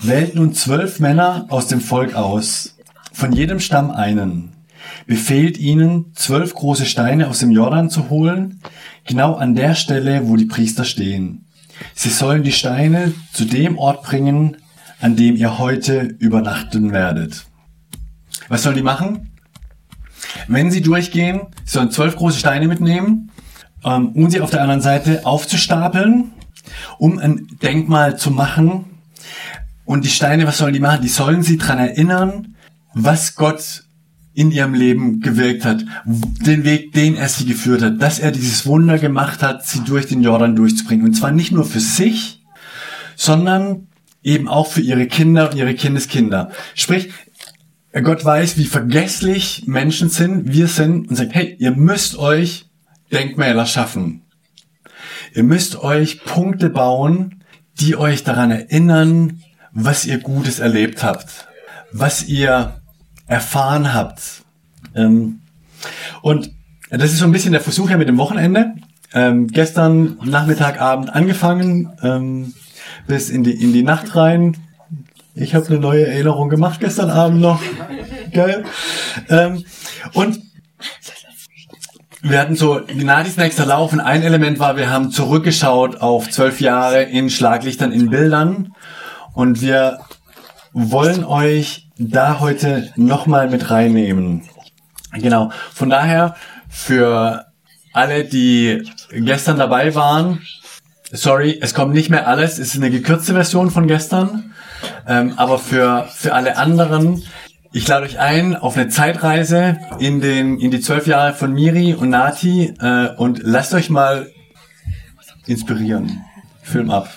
wählt 0.00 0.34
nun 0.34 0.54
zwölf 0.54 1.00
Männer 1.00 1.46
aus 1.48 1.66
dem 1.66 1.80
Volk 1.80 2.14
aus, 2.14 2.76
von 3.12 3.32
jedem 3.32 3.60
Stamm 3.60 3.90
einen, 3.90 4.52
befehlt 5.06 5.58
ihnen, 5.58 6.12
zwölf 6.14 6.54
große 6.54 6.86
Steine 6.86 7.28
aus 7.28 7.40
dem 7.40 7.50
Jordan 7.50 7.90
zu 7.90 8.10
holen, 8.10 8.60
genau 9.06 9.34
an 9.34 9.54
der 9.54 9.74
Stelle, 9.74 10.28
wo 10.28 10.36
die 10.36 10.44
Priester 10.44 10.84
stehen. 10.84 11.46
Sie 11.94 12.10
sollen 12.10 12.42
die 12.42 12.52
Steine 12.52 13.12
zu 13.32 13.44
dem 13.44 13.78
Ort 13.78 14.02
bringen, 14.02 14.56
an 15.00 15.16
dem 15.16 15.36
ihr 15.36 15.58
heute 15.58 16.02
übernachten 16.18 16.92
werdet. 16.92 17.46
Was 18.48 18.62
sollen 18.62 18.76
die 18.76 18.82
machen? 18.82 19.30
Wenn 20.46 20.70
sie 20.70 20.82
durchgehen, 20.82 21.42
sollen 21.64 21.90
zwölf 21.90 22.16
große 22.16 22.38
Steine 22.38 22.68
mitnehmen, 22.68 23.30
ähm, 23.84 24.08
um 24.12 24.30
sie 24.30 24.40
auf 24.40 24.50
der 24.50 24.62
anderen 24.62 24.80
Seite 24.80 25.24
aufzustapeln, 25.24 26.32
um 26.98 27.18
ein 27.18 27.48
Denkmal 27.62 28.18
zu 28.18 28.30
machen. 28.30 28.84
Und 29.84 30.04
die 30.04 30.10
Steine, 30.10 30.46
was 30.46 30.58
sollen 30.58 30.74
die 30.74 30.80
machen? 30.80 31.02
Die 31.02 31.08
sollen 31.08 31.42
sie 31.42 31.56
dran 31.56 31.78
erinnern, 31.78 32.54
was 32.94 33.34
Gott 33.34 33.84
in 34.34 34.52
ihrem 34.52 34.74
Leben 34.74 35.20
gewirkt 35.20 35.64
hat, 35.64 35.84
den 36.06 36.62
Weg, 36.62 36.92
den 36.92 37.16
er 37.16 37.28
sie 37.28 37.44
geführt 37.44 37.82
hat, 37.82 38.00
dass 38.00 38.20
er 38.20 38.30
dieses 38.30 38.66
Wunder 38.66 38.98
gemacht 38.98 39.42
hat, 39.42 39.66
sie 39.66 39.80
durch 39.80 40.06
den 40.06 40.22
Jordan 40.22 40.54
durchzubringen. 40.54 41.06
Und 41.06 41.14
zwar 41.14 41.32
nicht 41.32 41.50
nur 41.50 41.64
für 41.64 41.80
sich, 41.80 42.44
sondern 43.16 43.88
eben 44.22 44.46
auch 44.46 44.68
für 44.68 44.80
ihre 44.80 45.06
Kinder 45.06 45.50
und 45.50 45.56
ihre 45.56 45.74
Kindeskinder. 45.74 46.50
Sprich, 46.74 47.10
Gott 47.92 48.24
weiß, 48.24 48.58
wie 48.58 48.66
vergesslich 48.66 49.64
Menschen 49.66 50.08
sind, 50.08 50.52
wir 50.52 50.68
sind 50.68 51.08
und 51.08 51.16
sagt, 51.16 51.34
hey, 51.34 51.56
ihr 51.58 51.72
müsst 51.72 52.16
euch 52.16 52.67
Denkmäler 53.12 53.66
schaffen. 53.66 54.22
Ihr 55.34 55.44
müsst 55.44 55.82
euch 55.82 56.24
Punkte 56.24 56.70
bauen, 56.70 57.44
die 57.80 57.96
euch 57.96 58.24
daran 58.24 58.50
erinnern, 58.50 59.42
was 59.72 60.06
ihr 60.06 60.18
Gutes 60.18 60.58
erlebt 60.58 61.02
habt, 61.02 61.48
was 61.92 62.24
ihr 62.24 62.80
erfahren 63.26 63.94
habt. 63.94 64.42
Ähm, 64.94 65.40
und 66.22 66.50
das 66.90 67.12
ist 67.12 67.18
so 67.18 67.24
ein 67.24 67.32
bisschen 67.32 67.52
der 67.52 67.60
Versuch 67.60 67.90
ja 67.90 67.96
mit 67.96 68.08
dem 68.08 68.18
Wochenende. 68.18 68.74
Ähm, 69.14 69.48
gestern 69.48 70.18
Nachmittag, 70.24 70.80
Abend 70.80 71.10
angefangen, 71.14 71.90
ähm, 72.02 72.54
bis 73.06 73.30
in 73.30 73.44
die, 73.44 73.52
in 73.52 73.72
die 73.72 73.82
Nacht 73.82 74.16
rein. 74.16 74.56
Ich 75.34 75.54
habe 75.54 75.66
eine 75.68 75.78
neue 75.78 76.06
Erinnerung 76.06 76.48
gemacht 76.48 76.80
gestern 76.80 77.10
Abend 77.10 77.40
noch. 77.40 77.62
Geil. 78.32 78.64
Und 80.12 80.40
wir 82.22 82.40
hatten 82.40 82.56
so 82.56 82.80
Gnadis 82.86 83.36
nächster 83.36 83.66
Lauf 83.66 83.92
und 83.92 84.00
ein 84.00 84.22
Element 84.22 84.58
war, 84.58 84.76
wir 84.76 84.90
haben 84.90 85.10
zurückgeschaut 85.10 86.00
auf 86.00 86.28
zwölf 86.30 86.60
Jahre 86.60 87.02
in 87.02 87.30
Schlaglichtern, 87.30 87.92
in 87.92 88.10
Bildern 88.10 88.74
und 89.34 89.60
wir 89.60 90.00
wollen 90.72 91.24
euch 91.24 91.88
da 91.96 92.40
heute 92.40 92.92
nochmal 92.96 93.48
mit 93.48 93.70
reinnehmen. 93.70 94.42
Genau. 95.12 95.50
Von 95.72 95.90
daher, 95.90 96.36
für 96.68 97.46
alle, 97.92 98.24
die 98.24 98.82
gestern 99.10 99.58
dabei 99.58 99.94
waren, 99.94 100.42
sorry, 101.10 101.58
es 101.60 101.74
kommt 101.74 101.94
nicht 101.94 102.10
mehr 102.10 102.28
alles, 102.28 102.58
es 102.58 102.74
ist 102.74 102.76
eine 102.76 102.90
gekürzte 102.90 103.32
Version 103.32 103.70
von 103.70 103.86
gestern. 103.86 104.54
Ähm, 105.06 105.34
aber 105.36 105.58
für, 105.58 106.06
für 106.14 106.34
alle 106.34 106.56
anderen, 106.56 107.22
ich 107.72 107.86
lade 107.86 108.06
euch 108.06 108.18
ein 108.18 108.56
auf 108.56 108.76
eine 108.76 108.88
Zeitreise 108.88 109.78
in 109.98 110.20
den 110.20 110.58
in 110.58 110.70
die 110.70 110.80
zwölf 110.80 111.06
Jahre 111.06 111.34
von 111.34 111.52
Miri 111.52 111.94
und 111.94 112.10
Nati 112.10 112.74
äh, 112.80 113.08
und 113.16 113.40
lasst 113.42 113.74
euch 113.74 113.90
mal 113.90 114.30
inspirieren. 115.46 116.24
Film 116.62 116.90
ab. 116.90 117.08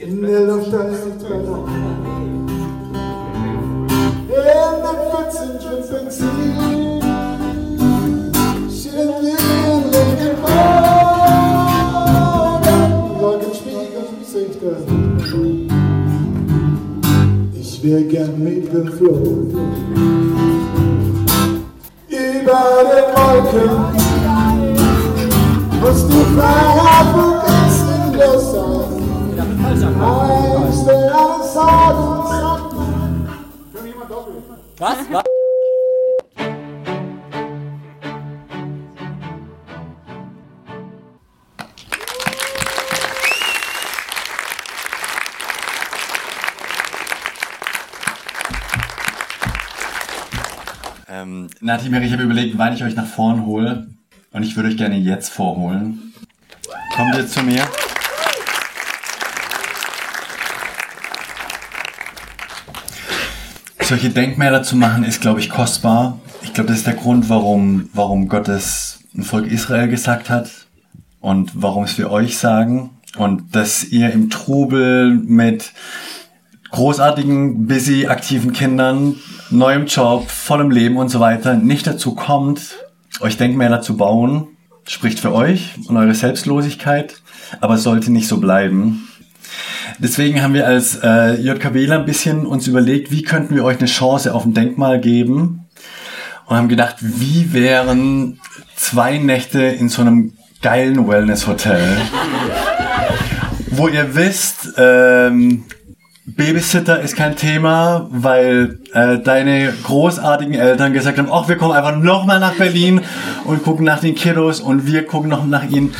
In 0.00 0.22
der 0.22 0.40
Luft 0.40 0.66
ist 0.68 1.22
da. 1.22 1.92
Benzin. 5.92 6.51
Ich 17.92 17.98
wär 17.98 18.04
gern 18.04 18.42
mitgeflogen. 18.42 19.50
Über 22.08 22.60
den 22.88 23.06
Wolken 23.14 23.70
muss 25.78 26.00
die 26.08 26.24
Freiheit 26.34 27.08
vergessen 27.12 28.00
sein. 28.50 28.80
Eins 30.00 30.84
der 30.86 31.00
alles 31.14 31.52
sagen, 31.52 32.08
Was? 34.78 34.98
Was? 35.10 35.31
Nati, 51.72 51.88
Mary, 51.88 52.04
ich 52.04 52.12
habe 52.12 52.24
überlegt, 52.24 52.58
wann 52.58 52.74
ich 52.74 52.84
euch 52.84 52.94
nach 52.96 53.06
vorn 53.06 53.46
hole. 53.46 53.86
Und 54.30 54.42
ich 54.42 54.56
würde 54.56 54.68
euch 54.68 54.76
gerne 54.76 54.98
jetzt 54.98 55.30
vorholen. 55.30 56.12
Kommt 56.94 57.16
ihr 57.16 57.26
zu 57.26 57.42
mir? 57.42 57.66
Solche 63.80 64.10
Denkmäler 64.10 64.62
zu 64.62 64.76
machen, 64.76 65.02
ist, 65.02 65.22
glaube 65.22 65.40
ich, 65.40 65.48
kostbar. 65.48 66.20
Ich 66.42 66.52
glaube, 66.52 66.68
das 66.68 66.80
ist 66.80 66.86
der 66.86 66.92
Grund, 66.92 67.30
warum, 67.30 67.88
warum 67.94 68.28
Gott 68.28 68.48
es 68.48 69.04
ein 69.16 69.22
Volk 69.22 69.50
Israel 69.50 69.88
gesagt 69.88 70.28
hat 70.28 70.50
und 71.20 71.52
warum 71.54 71.84
es 71.84 71.96
wir 71.96 72.10
euch 72.10 72.36
sagen. 72.36 72.90
Und 73.16 73.56
dass 73.56 73.82
ihr 73.82 74.12
im 74.12 74.28
Trubel 74.28 75.14
mit 75.14 75.72
großartigen, 76.72 77.66
busy, 77.66 78.06
aktiven 78.06 78.52
Kindern, 78.52 79.16
neuem 79.50 79.86
Job, 79.86 80.28
vollem 80.30 80.70
Leben 80.70 80.96
und 80.96 81.10
so 81.10 81.20
weiter 81.20 81.54
nicht 81.54 81.86
dazu 81.86 82.14
kommt, 82.14 82.60
euch 83.20 83.36
Denkmäler 83.36 83.82
zu 83.82 83.96
bauen, 83.96 84.48
spricht 84.86 85.20
für 85.20 85.32
euch 85.32 85.74
und 85.86 85.96
eure 85.96 86.14
Selbstlosigkeit, 86.14 87.14
aber 87.60 87.76
sollte 87.76 88.10
nicht 88.10 88.26
so 88.26 88.38
bleiben. 88.38 89.06
Deswegen 89.98 90.42
haben 90.42 90.54
wir 90.54 90.66
als 90.66 90.98
äh, 91.02 91.34
JKWler 91.34 92.00
ein 92.00 92.06
bisschen 92.06 92.46
uns 92.46 92.66
überlegt, 92.66 93.12
wie 93.12 93.22
könnten 93.22 93.54
wir 93.54 93.64
euch 93.64 93.78
eine 93.78 93.86
Chance 93.86 94.34
auf 94.34 94.46
ein 94.46 94.54
Denkmal 94.54 94.98
geben 94.98 95.66
und 96.46 96.56
haben 96.56 96.68
gedacht, 96.70 96.96
wie 97.00 97.52
wären 97.52 98.40
zwei 98.74 99.18
Nächte 99.18 99.62
in 99.62 99.90
so 99.90 100.00
einem 100.00 100.32
geilen 100.62 101.06
Wellness-Hotel, 101.06 101.98
wo 103.70 103.88
ihr 103.88 104.14
wisst, 104.14 104.72
ähm, 104.78 105.64
Babysitter 106.24 107.00
ist 107.00 107.16
kein 107.16 107.34
Thema, 107.34 108.06
weil 108.10 108.78
äh, 108.92 109.18
deine 109.18 109.72
großartigen 109.82 110.54
Eltern 110.54 110.92
gesagt 110.92 111.18
haben, 111.18 111.28
ach, 111.32 111.48
wir 111.48 111.56
kommen 111.56 111.72
einfach 111.72 111.96
nochmal 111.96 112.38
nach 112.38 112.54
Berlin 112.54 113.00
und 113.44 113.64
gucken 113.64 113.84
nach 113.84 113.98
den 113.98 114.14
Kiddos 114.14 114.60
und 114.60 114.86
wir 114.86 115.04
gucken 115.04 115.30
noch 115.30 115.44
nach 115.44 115.68
ihnen. 115.68 115.94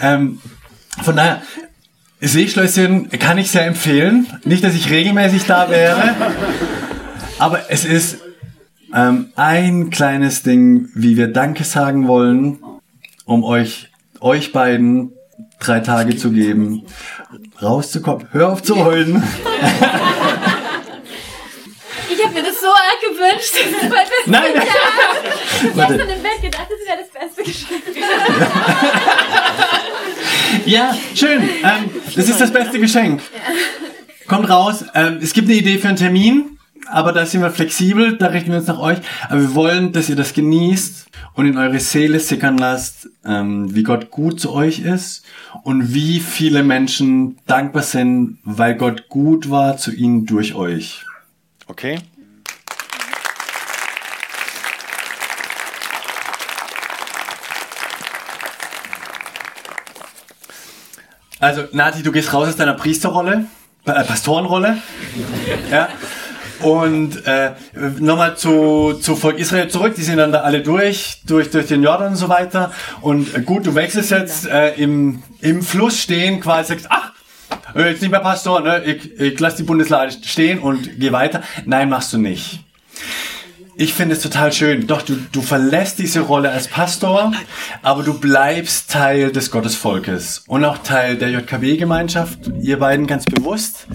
Ähm, 0.00 0.40
von 1.02 1.16
daher, 1.16 1.42
Seeschlösschen 2.20 3.10
kann 3.10 3.36
ich 3.36 3.50
sehr 3.50 3.66
empfehlen. 3.66 4.28
Nicht, 4.44 4.62
dass 4.62 4.74
ich 4.74 4.90
regelmäßig 4.90 5.44
da 5.44 5.68
wäre, 5.68 6.14
aber 7.38 7.68
es 7.68 7.84
ist 7.84 8.18
ähm, 8.94 9.32
ein 9.34 9.90
kleines 9.90 10.44
Ding, 10.44 10.88
wie 10.94 11.16
wir 11.16 11.32
Danke 11.32 11.64
sagen 11.64 12.06
wollen, 12.06 12.58
um 13.24 13.42
euch, 13.42 13.90
euch 14.20 14.52
beiden 14.52 15.12
drei 15.60 15.80
Tage 15.80 16.16
zu 16.16 16.30
geben, 16.30 16.86
rauszukommen. 17.62 18.28
Hör 18.32 18.52
auf 18.52 18.62
zu 18.62 18.76
heulen. 18.84 19.22
Ich 22.10 22.22
habe 22.24 22.34
mir 22.34 22.42
das 22.42 22.60
so 22.60 22.68
arg 22.68 23.00
gewünscht. 23.00 23.54
Das 23.54 23.82
ist 23.82 23.82
mein 23.82 23.90
bestes 23.90 24.26
Nein, 24.26 24.52
nein. 24.54 24.66
Ich 25.62 25.80
habe 25.80 25.94
im 25.94 26.22
Bett 26.22 26.42
gedacht, 26.42 26.68
das 26.68 26.80
wäre 26.86 26.98
das 26.98 27.10
beste 27.10 27.42
Geschenk. 27.42 27.82
Ja, 30.66 30.96
schön. 31.14 31.42
Ähm, 31.42 31.90
das 32.14 32.28
ist 32.28 32.40
das 32.40 32.52
beste 32.52 32.78
Geschenk. 32.78 33.20
Kommt 34.28 34.48
raus. 34.48 34.84
Ähm, 34.94 35.18
es 35.22 35.32
gibt 35.32 35.48
eine 35.48 35.56
Idee 35.56 35.78
für 35.78 35.88
einen 35.88 35.96
Termin, 35.96 36.58
aber 36.90 37.12
da 37.12 37.24
sind 37.26 37.42
wir 37.42 37.50
flexibel, 37.50 38.16
da 38.16 38.26
richten 38.26 38.50
wir 38.50 38.58
uns 38.58 38.66
nach 38.66 38.78
euch. 38.78 38.98
Aber 39.28 39.40
wir 39.40 39.54
wollen, 39.54 39.92
dass 39.92 40.08
ihr 40.08 40.16
das 40.16 40.32
genießt 40.32 41.06
und 41.34 41.46
in 41.46 41.58
eure 41.58 41.80
Seele 41.80 42.20
sickern 42.20 42.58
lasst, 42.58 43.08
ähm, 43.24 43.74
wie 43.74 43.82
Gott 43.82 44.10
gut 44.10 44.40
zu 44.40 44.52
euch 44.52 44.80
ist 44.80 45.24
und 45.62 45.94
wie 45.94 46.20
viele 46.20 46.62
Menschen 46.62 47.38
dankbar 47.46 47.82
sind, 47.82 48.38
weil 48.44 48.76
Gott 48.76 49.08
gut 49.08 49.50
war 49.50 49.76
zu 49.76 49.92
ihnen 49.92 50.26
durch 50.26 50.54
euch. 50.54 51.04
Okay? 51.66 51.98
Also, 61.40 61.64
Nati, 61.72 62.02
du 62.02 62.10
gehst 62.10 62.32
raus 62.32 62.48
aus 62.48 62.56
deiner 62.56 62.72
Priesterrolle, 62.72 63.46
äh, 63.84 64.04
Pastorenrolle. 64.04 64.78
Ja. 65.70 65.88
Und 66.64 67.26
äh, 67.26 67.52
nochmal 68.00 68.36
zu, 68.36 68.94
zu 68.94 69.16
Volk 69.16 69.38
Israel 69.38 69.68
zurück, 69.68 69.94
die 69.96 70.02
sind 70.02 70.16
dann 70.16 70.32
da 70.32 70.40
alle 70.40 70.62
durch, 70.62 71.20
durch, 71.26 71.50
durch 71.50 71.66
den 71.66 71.82
Jordan 71.82 72.12
und 72.12 72.16
so 72.16 72.30
weiter. 72.30 72.72
Und 73.02 73.34
äh, 73.34 73.42
gut, 73.42 73.66
du 73.66 73.74
wechselst 73.74 74.10
jetzt 74.10 74.46
äh, 74.46 74.70
im, 74.74 75.22
im 75.40 75.62
Fluss 75.62 76.00
stehen, 76.00 76.40
quasi 76.40 76.72
sagst, 76.72 76.86
ach, 76.88 77.12
äh, 77.74 77.90
jetzt 77.90 78.00
nicht 78.00 78.10
mehr 78.10 78.20
Pastor, 78.20 78.62
ne? 78.62 78.82
ich, 78.84 79.20
ich 79.20 79.38
lass 79.40 79.56
die 79.56 79.62
Bundeslade 79.62 80.12
stehen 80.12 80.58
und 80.58 80.98
geh 80.98 81.12
weiter. 81.12 81.42
Nein, 81.66 81.90
machst 81.90 82.12
du 82.14 82.18
nicht. 82.18 82.60
Ich 83.76 83.92
finde 83.92 84.14
es 84.14 84.22
total 84.22 84.52
schön. 84.52 84.86
Doch, 84.86 85.02
du, 85.02 85.16
du 85.32 85.42
verlässt 85.42 85.98
diese 85.98 86.20
Rolle 86.20 86.50
als 86.50 86.68
Pastor, 86.68 87.32
aber 87.82 88.04
du 88.04 88.18
bleibst 88.18 88.90
Teil 88.90 89.32
des 89.32 89.50
Gottesvolkes 89.50 90.44
und 90.46 90.64
auch 90.64 90.78
Teil 90.78 91.16
der 91.16 91.30
JKW-Gemeinschaft, 91.30 92.38
ihr 92.62 92.78
beiden 92.78 93.06
ganz 93.06 93.24
bewusst, 93.24 93.86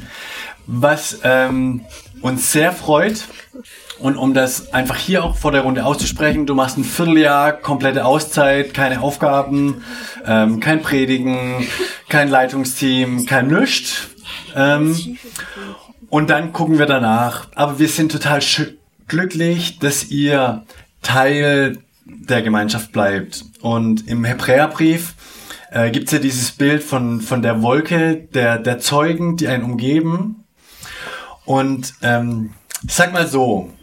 was 0.68 1.20
ähm, 1.24 1.86
uns 2.22 2.52
sehr 2.52 2.72
freut. 2.72 3.26
Und 4.00 4.16
um 4.16 4.34
das 4.34 4.74
einfach 4.74 4.96
hier 4.96 5.24
auch 5.24 5.36
vor 5.36 5.52
der 5.52 5.62
Runde 5.62 5.86
auszusprechen, 5.86 6.46
du 6.46 6.56
machst 6.56 6.78
ein 6.78 6.86
Vierteljahr 6.86 7.52
komplette 7.54 8.06
Auszeit, 8.06 8.74
keine 8.74 9.02
Aufgaben, 9.02 9.84
ähm, 10.26 10.62
kein 10.62 10.82
Predigen, 10.82 11.68
kein 12.08 12.30
Leitungsteam, 12.30 13.26
kein 13.26 13.48
Nüscht. 13.48 14.08
Ähm, 14.56 15.18
und 16.10 16.30
dann 16.30 16.54
gucken 16.54 16.80
wir 16.80 16.86
danach. 16.86 17.48
Aber 17.56 17.78
wir 17.80 17.90
sind 17.90 18.12
total 18.12 18.40
glücklich, 19.08 19.80
dass 19.80 20.10
ihr 20.10 20.64
Teil 21.02 21.78
der 22.06 22.42
Gemeinschaft 22.42 22.92
bleibt. 22.92 23.44
Und 23.62 24.08
im 24.08 24.24
Hebräerbrief 24.24 25.14
äh, 25.72 25.92
gibt 25.92 26.08
es 26.08 26.14
ja 26.14 26.20
dieses 26.20 26.52
Bild 26.52 26.84
von, 26.84 27.22
von 27.22 27.42
der 27.42 27.62
Wolke, 27.62 28.16
der, 28.34 28.58
der 28.58 28.80
Zeugen, 28.80 29.38
die 29.38 29.48
einen 29.48 29.64
umgeben. 29.64 30.39
Und 31.50 31.96
ähm, 32.04 32.52
sag 32.88 33.12
mal 33.12 33.26
so, 33.26 33.74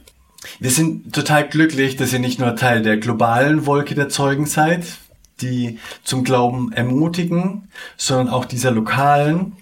wir 0.61 0.71
sind 0.71 1.13
total 1.13 1.49
glücklich, 1.49 1.97
dass 1.97 2.13
ihr 2.13 2.21
nicht 2.21 2.39
nur 2.39 2.55
Teil 2.55 2.83
der 2.83 2.97
globalen 2.97 3.67
Wolke 3.67 3.97
der 3.97 4.09
Zeugen 4.09 4.47
seid, 4.47 4.87
die 5.41 5.81
zum 6.05 6.23
Glauben 6.23 6.73
ermutigen, 6.73 7.67
sondern 7.97 8.29
auch 8.29 8.45
dieser 8.45 8.71
lokalen. 8.71 9.55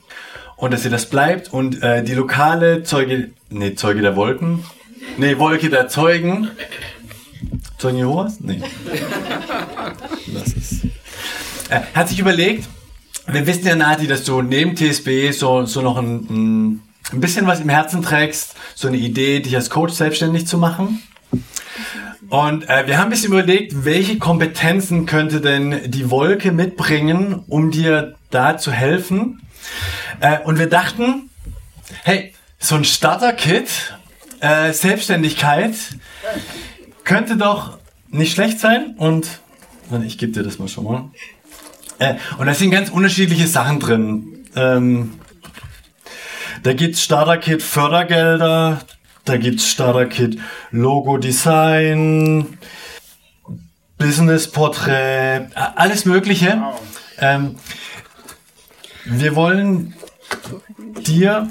Und 0.56 0.74
dass 0.74 0.84
ihr 0.84 0.90
das 0.90 1.08
bleibt 1.08 1.50
und 1.50 1.82
äh, 1.82 2.04
die 2.04 2.12
lokale 2.12 2.82
Zeuge, 2.82 3.30
nee, 3.48 3.74
Zeuge 3.74 4.02
der 4.02 4.16
Wolken, 4.16 4.66
nee, 5.16 5.38
Wolke 5.38 5.70
der 5.70 5.88
Zeugen, 5.88 6.50
Zeugen 7.78 7.96
Jehovas? 7.96 8.38
Nee. 8.40 8.60
Lass 10.26 10.48
es. 10.48 10.84
Äh, 11.70 11.80
hat 11.94 12.10
sich 12.10 12.18
überlegt, 12.18 12.68
wir 13.26 13.46
wissen 13.46 13.66
ja, 13.66 13.74
Nati, 13.74 14.06
dass 14.06 14.24
du 14.24 14.42
neben 14.42 14.76
TSB 14.76 15.30
so, 15.30 15.64
so 15.64 15.80
noch 15.80 15.96
ein, 15.96 16.26
ein, 16.28 16.82
ein 17.12 17.20
bisschen 17.20 17.46
was 17.46 17.60
im 17.60 17.68
Herzen 17.68 18.02
trägst, 18.02 18.54
so 18.74 18.88
eine 18.88 18.96
Idee, 18.96 19.40
dich 19.40 19.54
als 19.54 19.70
Coach 19.70 19.94
selbstständig 19.94 20.46
zu 20.46 20.58
machen. 20.58 21.02
Und 22.30 22.68
äh, 22.68 22.86
wir 22.86 22.98
haben 22.98 23.04
ein 23.04 23.10
bisschen 23.10 23.32
überlegt, 23.32 23.84
welche 23.84 24.18
Kompetenzen 24.18 25.06
könnte 25.06 25.40
denn 25.40 25.90
die 25.90 26.10
Wolke 26.10 26.52
mitbringen, 26.52 27.44
um 27.46 27.70
dir 27.70 28.14
da 28.30 28.56
zu 28.56 28.72
helfen. 28.72 29.42
Äh, 30.20 30.38
und 30.40 30.58
wir 30.58 30.68
dachten, 30.68 31.30
hey, 32.02 32.32
so 32.58 32.76
ein 32.76 32.84
Starter-Kit, 32.84 33.94
äh, 34.40 34.72
Selbstständigkeit, 34.72 35.74
könnte 37.04 37.36
doch 37.36 37.78
nicht 38.08 38.32
schlecht 38.32 38.58
sein. 38.58 38.94
Und 38.96 39.28
ich 40.04 40.18
gebe 40.18 40.32
dir 40.32 40.42
das 40.42 40.58
mal 40.58 40.68
schon 40.68 40.84
mal. 40.84 41.10
Äh, 41.98 42.14
und 42.38 42.46
da 42.46 42.54
sind 42.54 42.70
ganz 42.70 42.88
unterschiedliche 42.88 43.46
Sachen 43.46 43.80
drin. 43.80 44.46
Ähm, 44.56 45.20
da 46.64 46.72
gibt's 46.72 47.02
Starter-Kit 47.02 47.62
Fördergelder, 47.62 48.80
da 49.24 49.36
gibt's 49.36 49.68
Starter-Kit 49.70 50.38
Logo-Design, 50.72 52.58
Business-Porträt, 53.98 55.46
a- 55.54 55.72
alles 55.76 56.04
Mögliche. 56.04 56.60
Ähm, 57.20 57.56
wir 59.04 59.36
wollen 59.36 59.94
dir 61.06 61.48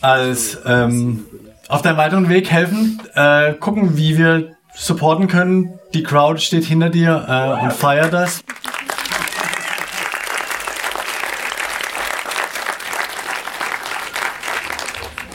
als 0.00 0.58
ähm, 0.64 1.26
auf 1.68 1.82
deinem 1.82 1.96
weiteren 1.98 2.28
Weg 2.28 2.50
helfen, 2.50 3.02
äh, 3.14 3.52
gucken, 3.54 3.96
wie 3.96 4.16
wir 4.16 4.56
supporten 4.74 5.26
können. 5.28 5.78
Die 5.94 6.02
Crowd 6.02 6.40
steht 6.40 6.64
hinter 6.64 6.90
dir 6.90 7.26
äh, 7.60 7.64
und 7.64 7.72
feiert 7.72 8.12
das. 8.12 8.42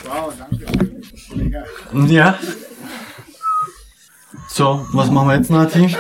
Wow, 0.06 0.34
danke. 0.38 0.66
Mega. 1.36 1.64
Ja. 1.94 2.38
So, 4.48 4.86
was 4.94 5.10
machen 5.10 5.28
wir 5.28 5.36
jetzt, 5.36 5.50
Nati? 5.50 5.96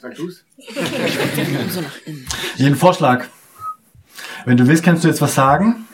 Sag 0.00 0.14
du's. 0.14 0.44
Jeden 2.56 2.76
Vorschlag. 2.76 3.26
Wenn 4.44 4.56
du 4.56 4.66
willst, 4.66 4.82
kannst 4.82 5.04
du 5.04 5.08
jetzt 5.08 5.20
was 5.20 5.34
sagen. 5.34 5.86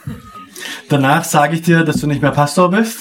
Danach 0.88 1.24
sage 1.24 1.55
ich 1.55 1.62
dir, 1.62 1.85
dass 1.85 1.96
du 1.96 2.07
nicht 2.07 2.22
mehr 2.22 2.31
Pastor 2.31 2.70
bist. 2.70 2.98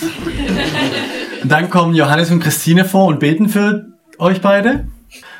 Dann 1.43 1.69
kommen 1.69 1.93
Johannes 1.93 2.32
und 2.32 2.39
Christine 2.39 2.86
vor 2.86 3.06
und 3.06 3.19
beten 3.19 3.49
für 3.49 3.86
euch 4.17 4.41
beide. 4.41 4.88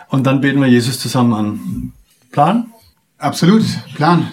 Und 0.10 0.28
dann 0.28 0.42
beten 0.42 0.62
wir 0.62 0.68
Jesus 0.68 1.00
zusammen 1.00 1.34
an. 1.34 1.94
Plan? 2.32 2.72
Absolut, 3.18 3.64
Plan. 3.96 4.32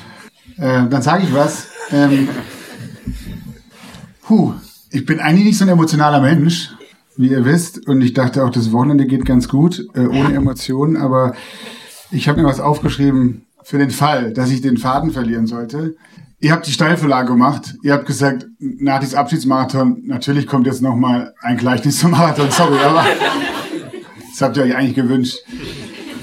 Äh, 0.59 0.89
dann 0.89 1.03
sage 1.03 1.25
ich 1.25 1.33
was. 1.33 1.69
Ähm, 1.93 2.29
puh, 4.31 4.55
ich 4.93 5.05
bin 5.05 5.19
eigentlich 5.19 5.45
nicht 5.45 5.59
so 5.59 5.65
ein 5.65 5.71
emotionaler 5.71 6.21
Mensch, 6.21 6.71
wie 7.17 7.31
ihr 7.31 7.45
wisst. 7.45 7.89
Und 7.89 8.01
ich 8.01 8.13
dachte 8.13 8.45
auch, 8.45 8.51
das 8.51 8.71
Wochenende 8.71 9.07
geht 9.07 9.25
ganz 9.25 9.49
gut, 9.49 9.85
äh, 9.95 10.07
ohne 10.07 10.35
Emotionen. 10.35 10.97
Aber 10.97 11.35
ich 12.13 12.29
habe 12.29 12.41
mir 12.41 12.47
was 12.47 12.61
aufgeschrieben 12.61 13.43
für 13.65 13.79
den 13.79 13.91
Fall, 13.91 14.33
dass 14.33 14.53
ich 14.53 14.61
den 14.61 14.77
Faden 14.77 15.11
verlieren 15.11 15.49
sollte. 15.49 15.97
Ihr 16.39 16.53
habt 16.53 16.69
die 16.69 16.71
Steilvorlage 16.71 17.27
gemacht. 17.27 17.75
Ihr 17.83 17.93
habt 17.93 18.07
gesagt, 18.07 18.47
nach 18.61 19.01
diesem 19.01 19.19
Abschiedsmarathon, 19.19 20.03
natürlich 20.05 20.47
kommt 20.47 20.69
jetzt 20.69 20.81
nochmal 20.81 21.35
ein 21.41 21.57
Gleichnis 21.57 21.99
zum 21.99 22.13
Marathon. 22.13 22.53
Sorry, 22.53 22.79
aber 22.79 23.05
das 24.31 24.41
habt 24.41 24.57
ihr 24.57 24.63
euch 24.63 24.77
eigentlich 24.77 24.95
gewünscht. 24.95 25.39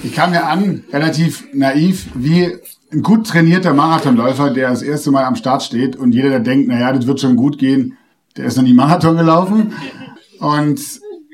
Ich 0.04 0.14
kam 0.14 0.32
mir 0.32 0.46
an, 0.46 0.86
relativ 0.94 1.44
naiv, 1.52 2.08
wie 2.16 2.56
ein 2.92 3.02
gut 3.02 3.28
trainierter 3.28 3.74
Marathonläufer, 3.74 4.50
der 4.50 4.70
das 4.70 4.82
erste 4.82 5.12
Mal 5.12 5.26
am 5.26 5.36
Start 5.36 5.64
steht 5.64 5.96
und 5.96 6.14
jeder, 6.14 6.30
der 6.30 6.40
denkt, 6.40 6.68
naja, 6.68 6.92
das 6.94 7.08
wird 7.08 7.20
schon 7.20 7.36
gut 7.36 7.58
gehen, 7.58 7.98
der 8.38 8.46
ist 8.46 8.56
noch 8.58 8.64
nie 8.64 8.74
Marathon 8.74 9.18
gelaufen. 9.18 9.74
Und 10.40 10.80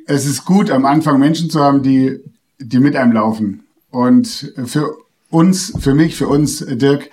es 0.08 0.26
ist 0.26 0.46
gut, 0.46 0.72
am 0.72 0.86
Anfang 0.86 1.20
Menschen 1.20 1.50
zu 1.50 1.62
haben, 1.62 1.84
die, 1.84 2.20
die 2.60 2.80
mit 2.80 2.96
einem 2.96 3.12
laufen. 3.12 3.63
Und 3.92 4.54
für 4.66 4.96
uns, 5.30 5.74
für 5.80 5.94
mich, 5.94 6.16
für 6.16 6.28
uns, 6.28 6.66
Dirk 6.66 7.10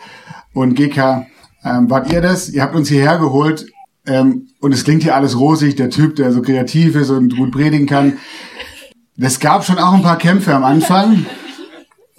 und 0.54 0.74
GK, 0.74 1.26
ähm, 1.64 1.90
wart 1.90 2.10
ihr 2.12 2.20
das? 2.20 2.48
Ihr 2.48 2.62
habt 2.62 2.74
uns 2.74 2.88
hierher 2.88 3.18
geholt 3.18 3.66
ähm, 4.06 4.48
und 4.60 4.72
es 4.72 4.84
klingt 4.84 5.02
hier 5.02 5.14
alles 5.14 5.38
rosig, 5.38 5.76
der 5.76 5.90
Typ, 5.90 6.16
der 6.16 6.32
so 6.32 6.40
kreativ 6.40 6.96
ist 6.96 7.10
und 7.10 7.36
gut 7.36 7.50
predigen 7.50 7.86
kann. 7.86 8.14
Es 9.18 9.40
gab 9.40 9.64
schon 9.64 9.78
auch 9.78 9.92
ein 9.92 10.02
paar 10.02 10.16
Kämpfe 10.16 10.54
am 10.54 10.64
Anfang. 10.64 11.26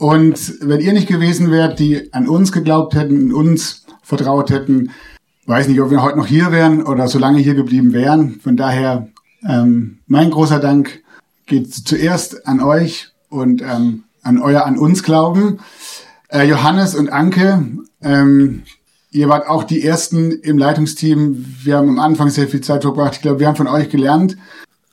Und 0.01 0.55
wenn 0.61 0.81
ihr 0.81 0.93
nicht 0.93 1.07
gewesen 1.07 1.51
wärt, 1.51 1.77
die 1.77 2.11
an 2.11 2.27
uns 2.27 2.51
geglaubt 2.51 2.95
hätten, 2.95 3.21
in 3.21 3.33
uns 3.33 3.85
vertraut 4.01 4.49
hätten, 4.49 4.89
weiß 5.45 5.67
nicht, 5.67 5.79
ob 5.79 5.91
wir 5.91 6.01
heute 6.01 6.17
noch 6.17 6.25
hier 6.25 6.51
wären 6.51 6.81
oder 6.81 7.07
so 7.07 7.19
lange 7.19 7.37
hier 7.37 7.53
geblieben 7.53 7.93
wären. 7.93 8.39
Von 8.39 8.57
daher, 8.57 9.09
ähm, 9.47 9.99
mein 10.07 10.31
großer 10.31 10.57
Dank 10.57 11.03
geht 11.45 11.71
zuerst 11.71 12.47
an 12.47 12.61
euch 12.61 13.09
und 13.29 13.61
ähm, 13.61 14.05
an 14.23 14.39
euer 14.39 14.65
an 14.65 14.79
uns 14.79 15.03
Glauben. 15.03 15.59
Äh, 16.29 16.47
Johannes 16.47 16.95
und 16.95 17.09
Anke, 17.09 17.63
ähm, 18.01 18.63
ihr 19.11 19.29
wart 19.29 19.47
auch 19.47 19.63
die 19.63 19.83
ersten 19.83 20.31
im 20.31 20.57
Leitungsteam. 20.57 21.45
Wir 21.63 21.77
haben 21.77 21.89
am 21.89 21.99
Anfang 21.99 22.31
sehr 22.31 22.47
viel 22.47 22.61
Zeit 22.61 22.81
verbracht. 22.81 23.17
Ich 23.17 23.21
glaube, 23.21 23.39
wir 23.39 23.45
haben 23.45 23.55
von 23.55 23.67
euch 23.67 23.89
gelernt, 23.89 24.35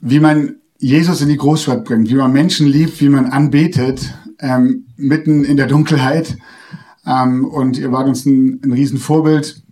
wie 0.01 0.21
man 0.21 0.57
Jesus 0.77 1.23
in 1.23 1.31
die 1.31 1.39
Großstadt 1.39 1.87
bringt, 1.87 2.11
wie 2.11 2.15
man 2.15 2.31
Menschen 2.31 2.67
liebt, 2.67 3.01
wie 3.01 3.09
man 3.09 3.25
anbetet, 3.25 4.13
ähm, 4.41 4.87
mitten 4.97 5.45
in 5.45 5.57
der 5.57 5.67
Dunkelheit. 5.67 6.37
Ähm, 7.07 7.45
und 7.45 7.79
ihr 7.79 7.93
wart 7.93 8.09
uns 8.09 8.27
ein, 8.27 8.61
ein 8.65 8.73
Riesenvorbild 8.73 9.63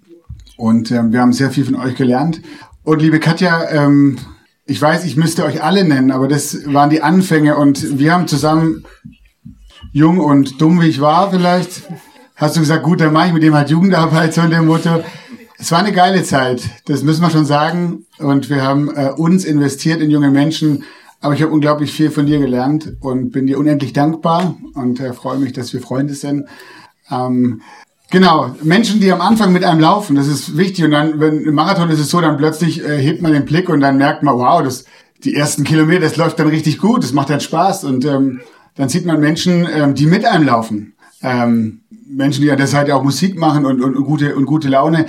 und 0.57 0.91
ähm, 0.91 1.13
wir 1.13 1.21
haben 1.21 1.33
sehr 1.33 1.51
viel 1.51 1.65
von 1.65 1.77
euch 1.77 1.97
gelernt. 1.97 2.41
Und 2.83 3.03
liebe 3.03 3.21
Katja, 3.21 3.69
ähm, 3.71 4.19
ich 4.65 4.81
weiß, 4.81 5.05
ich 5.05 5.17
müsste 5.17 5.45
euch 5.45 5.63
alle 5.63 5.85
nennen, 5.85 6.11
aber 6.11 6.29
das 6.29 6.73
waren 6.73 6.91
die 6.91 7.03
Anfänge 7.03 7.57
und 7.57 7.99
wir 7.99 8.13
haben 8.13 8.27
zusammen 8.27 8.85
jung 9.93 10.19
und 10.19 10.61
dumm 10.61 10.81
wie 10.81 10.89
ich 10.89 11.01
war 11.01 11.31
vielleicht, 11.31 11.83
hast 12.35 12.57
du 12.57 12.61
gesagt, 12.61 12.83
gut, 12.83 13.01
dann 13.01 13.13
mache 13.13 13.29
ich 13.29 13.33
mit 13.33 13.43
dem 13.43 13.55
halt 13.55 13.71
Jugendarbeit, 13.71 14.35
so 14.35 14.41
in 14.43 14.51
dem 14.51 14.67
Motto. 14.67 15.03
Es 15.59 15.73
war 15.73 15.79
eine 15.79 15.93
geile 15.93 16.23
Zeit, 16.23 16.63
das 16.87 17.03
müssen 17.03 17.23
wir 17.23 17.31
schon 17.31 17.47
sagen. 17.47 18.05
Und 18.19 18.51
wir 18.51 18.63
haben 18.63 18.95
äh, 18.95 19.11
uns 19.17 19.45
investiert 19.45 20.01
in 20.01 20.11
junge 20.11 20.31
Menschen. 20.31 20.85
Aber 21.21 21.35
ich 21.35 21.43
habe 21.43 21.53
unglaublich 21.53 21.93
viel 21.93 22.11
von 22.11 22.27
dir 22.27 22.39
gelernt 22.39 22.97
und 23.01 23.31
bin 23.31 23.47
dir 23.47 23.59
unendlich 23.59 23.93
dankbar 23.93 24.57
und 24.75 25.01
äh, 25.01 25.13
freue 25.13 25.39
mich, 25.39 25.53
dass 25.53 25.73
wir 25.73 25.81
Freunde 25.81 26.15
sind. 26.15 26.47
Ähm, 27.11 27.63
genau, 28.11 28.55
Menschen, 28.63 29.01
die 29.01 29.11
am 29.11 29.21
Anfang 29.21 29.53
mit 29.53 29.65
einem 29.65 29.81
laufen, 29.81 30.17
das 30.17 30.27
ist 30.27 30.57
wichtig. 30.57 30.85
Und 30.85 30.91
dann, 30.91 31.19
wenn 31.19 31.43
im 31.43 31.55
Marathon 31.55 31.91
ist 31.91 32.01
es 32.01 32.11
so, 32.11 32.21
dann 32.21 32.37
plötzlich 32.37 32.85
äh, 32.85 32.99
hebt 32.99 33.23
man 33.23 33.33
den 33.33 33.45
Blick 33.45 33.69
und 33.69 33.81
dann 33.81 33.97
merkt 33.97 34.23
man, 34.23 34.37
wow, 34.37 34.63
das, 34.63 34.85
die 35.25 35.35
ersten 35.35 35.65
Kilometer, 35.65 36.01
das 36.01 36.17
läuft 36.17 36.39
dann 36.39 36.49
richtig 36.49 36.79
gut, 36.79 37.03
das 37.03 37.13
macht 37.13 37.31
dann 37.31 37.41
Spaß. 37.41 37.85
Und 37.85 38.05
ähm, 38.05 38.41
dann 38.75 38.89
sieht 38.89 39.07
man 39.07 39.21
Menschen, 39.21 39.67
ähm, 39.73 39.95
die 39.95 40.07
mit 40.07 40.25
einem 40.25 40.47
laufen. 40.47 40.95
Ähm, 41.23 41.81
Menschen, 42.09 42.43
die 42.43 42.51
an 42.51 42.59
der 42.59 42.67
Seite 42.67 42.95
auch 42.95 43.03
Musik 43.03 43.39
machen 43.39 43.65
und, 43.65 43.83
und, 43.83 43.97
und, 43.97 44.05
gute, 44.05 44.37
und 44.37 44.45
gute 44.45 44.69
Laune. 44.69 45.07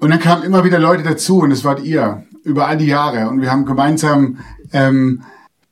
Und 0.00 0.10
dann 0.10 0.18
kamen 0.18 0.42
immer 0.42 0.64
wieder 0.64 0.78
Leute 0.78 1.02
dazu 1.02 1.40
und 1.40 1.50
das 1.50 1.62
wart 1.62 1.84
ihr 1.84 2.24
über 2.42 2.66
all 2.66 2.78
die 2.78 2.86
Jahre. 2.86 3.28
Und 3.28 3.40
wir 3.40 3.52
haben 3.52 3.64
gemeinsam 3.64 4.38
ähm, 4.72 5.22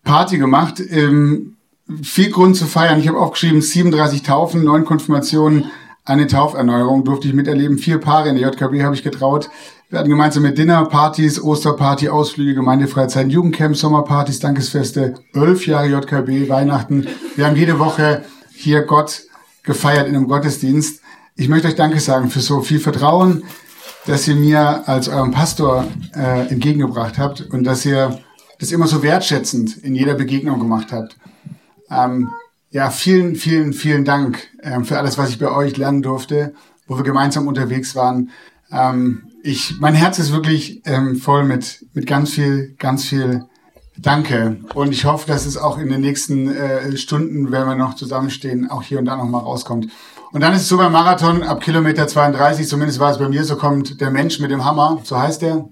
Party 0.04 0.38
gemacht. 0.38 0.80
Ähm, 0.90 1.56
viel 2.02 2.30
Grund 2.30 2.56
zu 2.56 2.66
feiern. 2.66 3.00
Ich 3.00 3.08
habe 3.08 3.18
aufgeschrieben, 3.18 3.60
37 3.60 4.22
Taufen, 4.22 4.64
neun 4.64 4.84
Konfirmationen, 4.84 5.70
eine 6.04 6.26
Tauferneuerung 6.26 7.04
durfte 7.04 7.28
ich 7.28 7.34
miterleben. 7.34 7.78
Vier 7.78 7.98
Paare 7.98 8.30
in 8.30 8.36
der 8.36 8.48
JKB 8.48 8.82
habe 8.82 8.94
ich 8.94 9.02
getraut. 9.02 9.50
Wir 9.90 9.98
hatten 9.98 10.08
gemeinsam 10.08 10.44
mit 10.44 10.56
Dinnerpartys, 10.56 11.42
Osterparty, 11.42 12.08
Ausflüge, 12.08 12.54
Gemeindefreizeiten, 12.54 13.30
Jugendcamp, 13.30 13.76
Sommerpartys, 13.76 14.38
Dankesfeste, 14.38 15.14
elf 15.34 15.66
Jahre 15.66 15.88
JKB, 15.88 16.48
Weihnachten. 16.48 17.06
Wir 17.36 17.46
haben 17.46 17.56
jede 17.56 17.78
Woche 17.78 18.24
hier 18.52 18.82
Gott 18.82 19.22
gefeiert 19.62 20.08
in 20.08 20.16
einem 20.16 20.28
Gottesdienst. 20.28 21.00
Ich 21.36 21.48
möchte 21.48 21.68
euch 21.68 21.74
Danke 21.74 22.00
sagen 22.00 22.30
für 22.30 22.40
so 22.40 22.60
viel 22.60 22.80
Vertrauen, 22.80 23.42
dass 24.06 24.26
ihr 24.28 24.36
mir 24.36 24.88
als 24.88 25.08
eurem 25.08 25.32
Pastor 25.32 25.86
äh, 26.14 26.48
entgegengebracht 26.48 27.18
habt 27.18 27.42
und 27.52 27.64
dass 27.64 27.84
ihr 27.84 28.20
das 28.60 28.72
immer 28.72 28.86
so 28.86 29.02
wertschätzend 29.02 29.78
in 29.78 29.94
jeder 29.94 30.14
Begegnung 30.14 30.60
gemacht 30.60 30.92
habt. 30.92 31.16
Ähm, 31.90 32.30
ja, 32.70 32.90
vielen, 32.90 33.34
vielen, 33.34 33.72
vielen 33.72 34.04
Dank 34.04 34.48
ähm, 34.62 34.84
für 34.84 34.98
alles, 34.98 35.18
was 35.18 35.30
ich 35.30 35.38
bei 35.38 35.50
euch 35.50 35.76
lernen 35.76 36.02
durfte, 36.02 36.54
wo 36.86 36.96
wir 36.96 37.04
gemeinsam 37.04 37.48
unterwegs 37.48 37.96
waren. 37.96 38.30
Ähm, 38.70 39.24
ich, 39.42 39.80
mein 39.80 39.94
Herz 39.94 40.18
ist 40.18 40.32
wirklich 40.32 40.82
ähm, 40.84 41.16
voll 41.16 41.44
mit, 41.44 41.86
mit 41.94 42.06
ganz 42.06 42.30
viel, 42.30 42.76
ganz 42.78 43.04
viel 43.04 43.44
Danke. 43.98 44.58
Und 44.74 44.92
ich 44.92 45.04
hoffe, 45.04 45.26
dass 45.26 45.44
es 45.44 45.58
auch 45.58 45.78
in 45.78 45.90
den 45.90 46.00
nächsten 46.00 46.48
äh, 46.48 46.96
Stunden, 46.96 47.50
wenn 47.50 47.66
wir 47.66 47.74
noch 47.74 47.94
zusammenstehen, 47.94 48.70
auch 48.70 48.82
hier 48.82 48.98
und 48.98 49.04
da 49.04 49.16
noch 49.16 49.26
mal 49.26 49.40
rauskommt. 49.40 49.88
Und 50.32 50.40
dann 50.42 50.54
ist 50.54 50.62
es 50.62 50.68
so 50.68 50.78
beim 50.78 50.92
Marathon, 50.92 51.42
ab 51.42 51.60
Kilometer 51.60 52.06
32, 52.06 52.66
zumindest 52.66 52.98
war 52.98 53.10
es 53.10 53.18
bei 53.18 53.28
mir, 53.28 53.44
so 53.44 53.56
kommt 53.56 54.00
der 54.00 54.10
Mensch 54.10 54.38
mit 54.38 54.50
dem 54.50 54.64
Hammer, 54.64 55.00
so 55.02 55.18
heißt 55.18 55.42
der, 55.42 55.68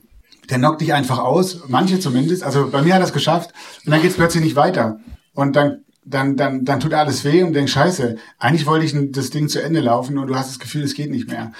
der 0.50 0.58
knockt 0.58 0.80
dich 0.80 0.94
einfach 0.94 1.18
aus, 1.18 1.62
manche 1.68 2.00
zumindest. 2.00 2.42
Also 2.42 2.70
bei 2.70 2.82
mir 2.82 2.94
hat 2.94 3.02
es 3.02 3.12
geschafft 3.12 3.52
und 3.84 3.92
dann 3.92 4.00
geht 4.00 4.10
es 4.10 4.16
plötzlich 4.16 4.42
nicht 4.42 4.56
weiter. 4.56 5.00
Und 5.34 5.56
dann 5.56 5.84
dann, 6.08 6.36
dann, 6.36 6.64
dann 6.64 6.80
tut 6.80 6.94
alles 6.94 7.24
weh 7.24 7.42
und 7.42 7.52
denkst, 7.52 7.72
scheiße, 7.72 8.16
eigentlich 8.38 8.66
wollte 8.66 8.86
ich 8.86 8.94
das 9.12 9.30
Ding 9.30 9.48
zu 9.48 9.62
Ende 9.62 9.80
laufen 9.80 10.16
und 10.18 10.28
du 10.28 10.34
hast 10.34 10.48
das 10.48 10.58
Gefühl, 10.58 10.82
es 10.82 10.94
geht 10.94 11.10
nicht 11.10 11.28
mehr. 11.28 11.52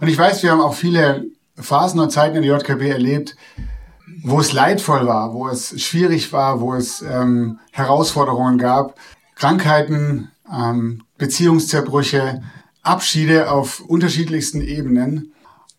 Und 0.00 0.08
ich 0.08 0.16
weiß, 0.16 0.42
wir 0.42 0.52
haben 0.52 0.60
auch 0.60 0.74
viele 0.74 1.26
Phasen 1.56 2.00
und 2.00 2.12
Zeiten 2.12 2.36
in 2.36 2.42
der 2.42 2.56
JKB 2.56 2.82
erlebt, 2.82 3.36
wo 4.22 4.38
es 4.40 4.52
leidvoll 4.52 5.06
war, 5.06 5.34
wo 5.34 5.48
es 5.48 5.80
schwierig 5.82 6.32
war, 6.32 6.60
wo 6.60 6.74
es 6.74 7.02
ähm, 7.02 7.58
Herausforderungen 7.72 8.58
gab, 8.58 8.98
Krankheiten, 9.34 10.30
ähm, 10.52 11.02
Beziehungszerbrüche, 11.18 12.42
Abschiede 12.82 13.50
auf 13.50 13.80
unterschiedlichsten 13.80 14.60
Ebenen. 14.60 15.32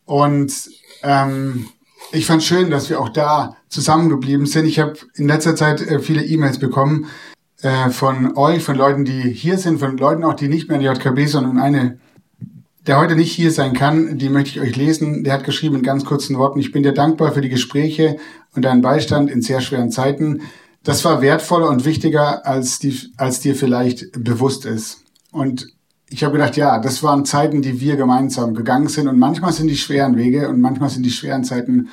Und 0.05 0.69
ähm, 1.03 1.69
ich 2.11 2.25
fand 2.25 2.43
schön, 2.43 2.69
dass 2.69 2.89
wir 2.89 2.99
auch 2.99 3.09
da 3.09 3.55
zusammengeblieben 3.69 4.45
sind. 4.45 4.65
Ich 4.65 4.79
habe 4.79 4.93
in 5.15 5.27
letzter 5.27 5.55
Zeit 5.55 5.81
äh, 5.81 5.99
viele 5.99 6.23
E-Mails 6.23 6.59
bekommen 6.59 7.07
äh, 7.61 7.89
von 7.89 8.37
euch, 8.37 8.63
von 8.63 8.75
Leuten, 8.75 9.05
die 9.05 9.31
hier 9.31 9.57
sind, 9.57 9.79
von 9.79 9.97
Leuten 9.97 10.23
auch, 10.23 10.33
die 10.33 10.47
nicht 10.47 10.69
mehr 10.69 10.77
in 10.77 10.83
der 10.83 10.93
JKB, 10.93 11.27
sondern 11.27 11.57
eine 11.57 11.99
der 12.87 12.99
heute 12.99 13.15
nicht 13.15 13.33
hier 13.33 13.51
sein 13.51 13.73
kann, 13.73 14.17
die 14.17 14.29
möchte 14.29 14.51
ich 14.51 14.61
euch 14.61 14.75
lesen. 14.75 15.23
Der 15.23 15.33
hat 15.33 15.43
geschrieben 15.43 15.75
in 15.75 15.83
ganz 15.83 16.05
kurzen 16.05 16.37
Worten, 16.37 16.59
ich 16.59 16.71
bin 16.71 16.83
dir 16.83 16.93
dankbar 16.93 17.33
für 17.33 17.41
die 17.41 17.49
Gespräche 17.49 18.17
und 18.55 18.63
deinen 18.63 18.81
Beistand 18.81 19.29
in 19.29 19.41
sehr 19.41 19.59
schweren 19.61 19.91
Zeiten. 19.91 20.41
Das 20.83 21.03
war 21.03 21.21
wertvoller 21.21 21.67
und 21.67 21.83
wichtiger, 21.83 22.45
als, 22.45 22.79
die, 22.79 22.97
als 23.17 23.41
dir 23.41 23.55
vielleicht 23.55 24.23
bewusst 24.23 24.65
ist. 24.65 25.03
Und 25.31 25.67
ich 26.09 26.23
habe 26.23 26.33
gedacht, 26.33 26.55
ja, 26.55 26.79
das 26.79 27.03
waren 27.03 27.25
Zeiten, 27.25 27.61
die 27.61 27.81
wir 27.81 27.97
gemeinsam 27.97 28.53
gegangen 28.53 28.87
sind. 28.87 29.07
Und 29.07 29.19
manchmal 29.19 29.51
sind 29.51 29.67
die 29.67 29.77
schweren 29.77 30.15
Wege 30.15 30.47
und 30.47 30.61
manchmal 30.61 30.89
sind 30.89 31.03
die 31.03 31.11
schweren 31.11 31.43
Zeiten 31.43 31.89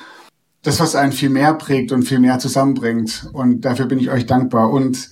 das, 0.61 0.79
was 0.79 0.95
einen 0.95 1.11
viel 1.11 1.29
mehr 1.29 1.53
prägt 1.53 1.91
und 1.91 2.03
viel 2.03 2.19
mehr 2.19 2.39
zusammenbringt. 2.39 3.29
Und 3.33 3.61
dafür 3.61 3.85
bin 3.85 3.99
ich 3.99 4.09
euch 4.09 4.25
dankbar. 4.25 4.71
Und 4.71 5.09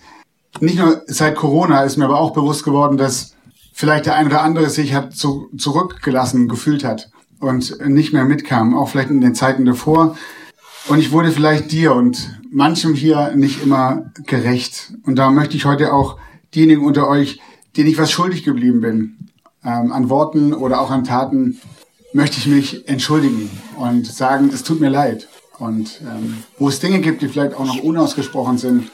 nicht 0.60 0.80
nur 0.80 1.04
seit 1.08 1.36
Corona 1.36 1.84
ist 1.84 1.98
mir 1.98 2.06
aber 2.06 2.20
auch 2.20 2.32
bewusst 2.32 2.64
geworden, 2.64 2.98
dass 2.98 3.36
vielleicht 3.74 4.06
der 4.06 4.16
ein 4.16 4.28
oder 4.28 4.42
andere 4.42 4.70
sich 4.70 4.94
hat 4.94 5.16
zu, 5.16 5.50
zurückgelassen 5.58 6.48
gefühlt 6.48 6.84
hat 6.84 7.10
und 7.40 7.78
nicht 7.86 8.14
mehr 8.14 8.24
mitkam, 8.24 8.76
auch 8.76 8.90
vielleicht 8.90 9.10
in 9.10 9.22
den 9.22 9.36
Zeiten 9.36 9.66
davor. 9.66 10.16
Und 10.88 11.00
ich 11.00 11.12
wurde 11.12 11.32
vielleicht 11.32 11.72
dir 11.72 11.94
und 11.94 12.40
manchem 12.52 12.94
hier 12.94 13.34
nicht 13.36 13.64
immer 13.64 14.12
gerecht. 14.26 14.94
Und 15.06 15.18
da 15.18 15.32
möchte 15.32 15.58
ich 15.58 15.66
heute 15.66 15.94
auch 15.94 16.18
diejenigen 16.54 16.86
unter 16.86 17.08
euch, 17.08 17.42
denen 17.76 17.90
ich 17.90 17.98
was 17.98 18.12
schuldig 18.12 18.44
geblieben 18.44 18.82
bin, 18.82 19.30
ähm, 19.64 19.92
an 19.92 20.10
Worten 20.10 20.54
oder 20.54 20.82
auch 20.82 20.92
an 20.92 21.04
Taten, 21.04 21.60
möchte 22.14 22.38
ich 22.38 22.48
mich 22.48 22.88
entschuldigen 22.88 23.50
und 23.78 24.06
sagen, 24.06 24.52
es 24.54 24.64
tut 24.64 24.80
mir 24.80 24.90
leid. 24.90 25.28
Und 25.60 26.02
ähm, 26.02 26.44
wo 26.60 26.70
es 26.70 26.80
Dinge 26.80 27.00
gibt, 27.00 27.22
die 27.22 27.28
vielleicht 27.28 27.56
auch 27.56 27.66
noch 27.66 27.82
unausgesprochen 27.82 28.58
sind, 28.58 28.92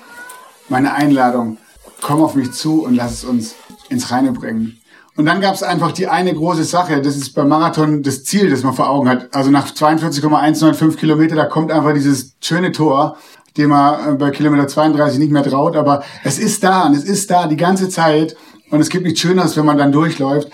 meine 0.69 0.93
Einladung, 0.93 1.57
komm 2.01 2.21
auf 2.21 2.35
mich 2.35 2.51
zu 2.51 2.83
und 2.83 2.95
lass 2.95 3.13
es 3.13 3.23
uns 3.23 3.55
ins 3.89 4.11
Reine 4.11 4.31
bringen. 4.31 4.79
Und 5.15 5.25
dann 5.25 5.41
gab 5.41 5.53
es 5.53 5.63
einfach 5.63 5.91
die 5.91 6.07
eine 6.07 6.33
große 6.33 6.63
Sache, 6.63 7.01
das 7.01 7.17
ist 7.17 7.33
beim 7.33 7.49
Marathon 7.49 8.03
das 8.03 8.23
Ziel, 8.23 8.49
das 8.49 8.63
man 8.63 8.73
vor 8.73 8.89
Augen 8.89 9.09
hat. 9.09 9.35
Also 9.35 9.51
nach 9.51 9.73
42,195 9.73 10.97
Kilometer, 10.97 11.35
da 11.35 11.45
kommt 11.45 11.71
einfach 11.71 11.93
dieses 11.93 12.35
schöne 12.39 12.71
Tor, 12.71 13.17
dem 13.57 13.71
man 13.71 14.13
äh, 14.13 14.15
bei 14.15 14.29
Kilometer 14.29 14.67
32 14.67 15.19
nicht 15.19 15.31
mehr 15.31 15.43
traut, 15.43 15.75
aber 15.75 16.03
es 16.23 16.39
ist 16.39 16.63
da 16.63 16.85
und 16.85 16.95
es 16.95 17.03
ist 17.03 17.29
da 17.31 17.47
die 17.47 17.57
ganze 17.57 17.89
Zeit 17.89 18.37
und 18.71 18.82
es 18.82 18.89
gibt 18.89 19.05
nichts 19.05 19.19
Schöneres, 19.19 19.58
wenn 19.58 19.65
man 19.65 19.77
dann 19.77 19.91
durchläuft. 19.91 20.49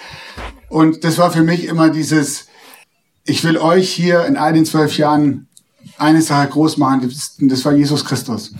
Und 0.69 1.03
das 1.03 1.17
war 1.17 1.31
für 1.31 1.43
mich 1.43 1.65
immer 1.65 1.89
dieses, 1.89 2.47
ich 3.25 3.43
will 3.43 3.57
euch 3.57 3.89
hier 3.89 4.25
in 4.25 4.37
all 4.37 4.53
den 4.53 4.65
zwölf 4.65 4.97
Jahren 4.97 5.47
eine 5.97 6.21
Sache 6.21 6.49
groß 6.49 6.77
machen, 6.77 7.13
das, 7.39 7.65
war 7.65 7.73
Jesus 7.73 8.05
Christus. 8.05 8.53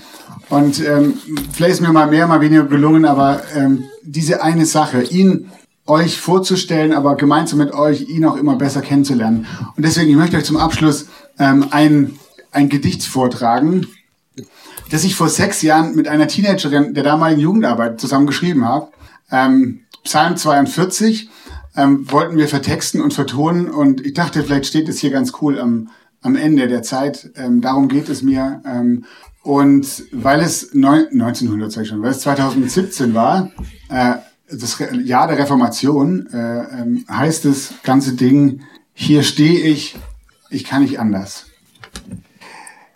Und 0.50 0.80
ähm, 0.86 1.16
vielleicht 1.52 1.76
ist 1.76 1.82
mir 1.82 1.92
mal 1.92 2.08
mehr, 2.08 2.28
mal 2.28 2.42
weniger 2.42 2.66
gelungen, 2.66 3.06
aber 3.06 3.42
ähm, 3.56 3.86
diese 4.04 4.44
eine 4.44 4.66
Sache, 4.66 5.02
ihn 5.04 5.50
euch 5.88 6.20
vorzustellen, 6.20 6.94
aber 6.94 7.16
gemeinsam 7.16 7.60
mit 7.60 7.74
euch 7.74 8.10
ihn 8.10 8.26
auch 8.26 8.38
immer 8.38 8.56
besser 8.56 8.82
kennenzulernen. 8.82 9.46
Und 9.76 9.84
deswegen, 9.86 10.10
ich 10.10 10.16
möchte 10.16 10.38
euch 10.38 10.46
zum 10.46 10.58
Abschluss 10.58 11.08
ähm, 11.40 11.68
ein, 11.72 12.18
ein 12.52 12.70
Gedicht 12.70 13.04
vortragen, 13.04 13.88
das 14.92 15.04
ich 15.04 15.16
vor 15.16 15.30
sechs 15.30 15.62
Jahren 15.62 15.96
mit 15.96 16.08
einer 16.08 16.28
Teenagerin 16.28 16.94
der 16.94 17.04
damaligen 17.04 17.42
Jugendarbeit 17.42 18.00
zusammen 18.00 18.28
geschrieben 18.28 18.66
habe. 18.66 18.90
Ähm, 19.32 19.82
Psalm 20.04 20.38
42. 20.38 21.30
ähm, 21.76 22.10
wollten 22.12 22.38
wir 22.38 22.48
vertexten 22.48 23.02
und 23.02 23.14
vertonen 23.14 23.70
und 23.70 24.06
ich 24.06 24.14
dachte, 24.14 24.44
vielleicht 24.44 24.68
steht 24.68 24.88
es 24.88 25.00
hier 25.00 25.12
ganz 25.12 25.34
cool 25.42 25.60
am, 25.60 25.90
am 26.22 26.36
Ende 26.36 26.68
der 26.68 26.84
Zeit. 26.84 27.32
Ähm, 27.36 27.62
darum 27.62 27.88
geht 27.88 28.08
es 28.10 28.22
mir. 28.22 28.62
Ähm, 28.66 29.06
und 29.44 30.04
weil 30.12 30.40
es 30.40 30.74
neun, 30.74 31.06
1900, 31.12 31.72
sag 31.72 31.84
ich 31.84 31.90
schon, 31.90 32.02
weil 32.02 32.12
es 32.12 32.22
2017 32.22 33.14
war, 33.14 33.52
äh, 33.90 34.16
das 34.50 34.80
Re 34.80 34.96
Jahr 34.98 35.28
der 35.28 35.38
Reformation, 35.38 36.28
äh, 36.32 36.82
ähm, 36.82 37.06
heißt 37.10 37.46
das 37.46 37.74
ganze 37.84 38.14
Ding, 38.14 38.62
hier 38.94 39.24
stehe 39.24 39.60
ich, 39.60 39.98
ich 40.50 40.64
kann 40.64 40.82
nicht 40.82 41.00
anders. 41.00 41.48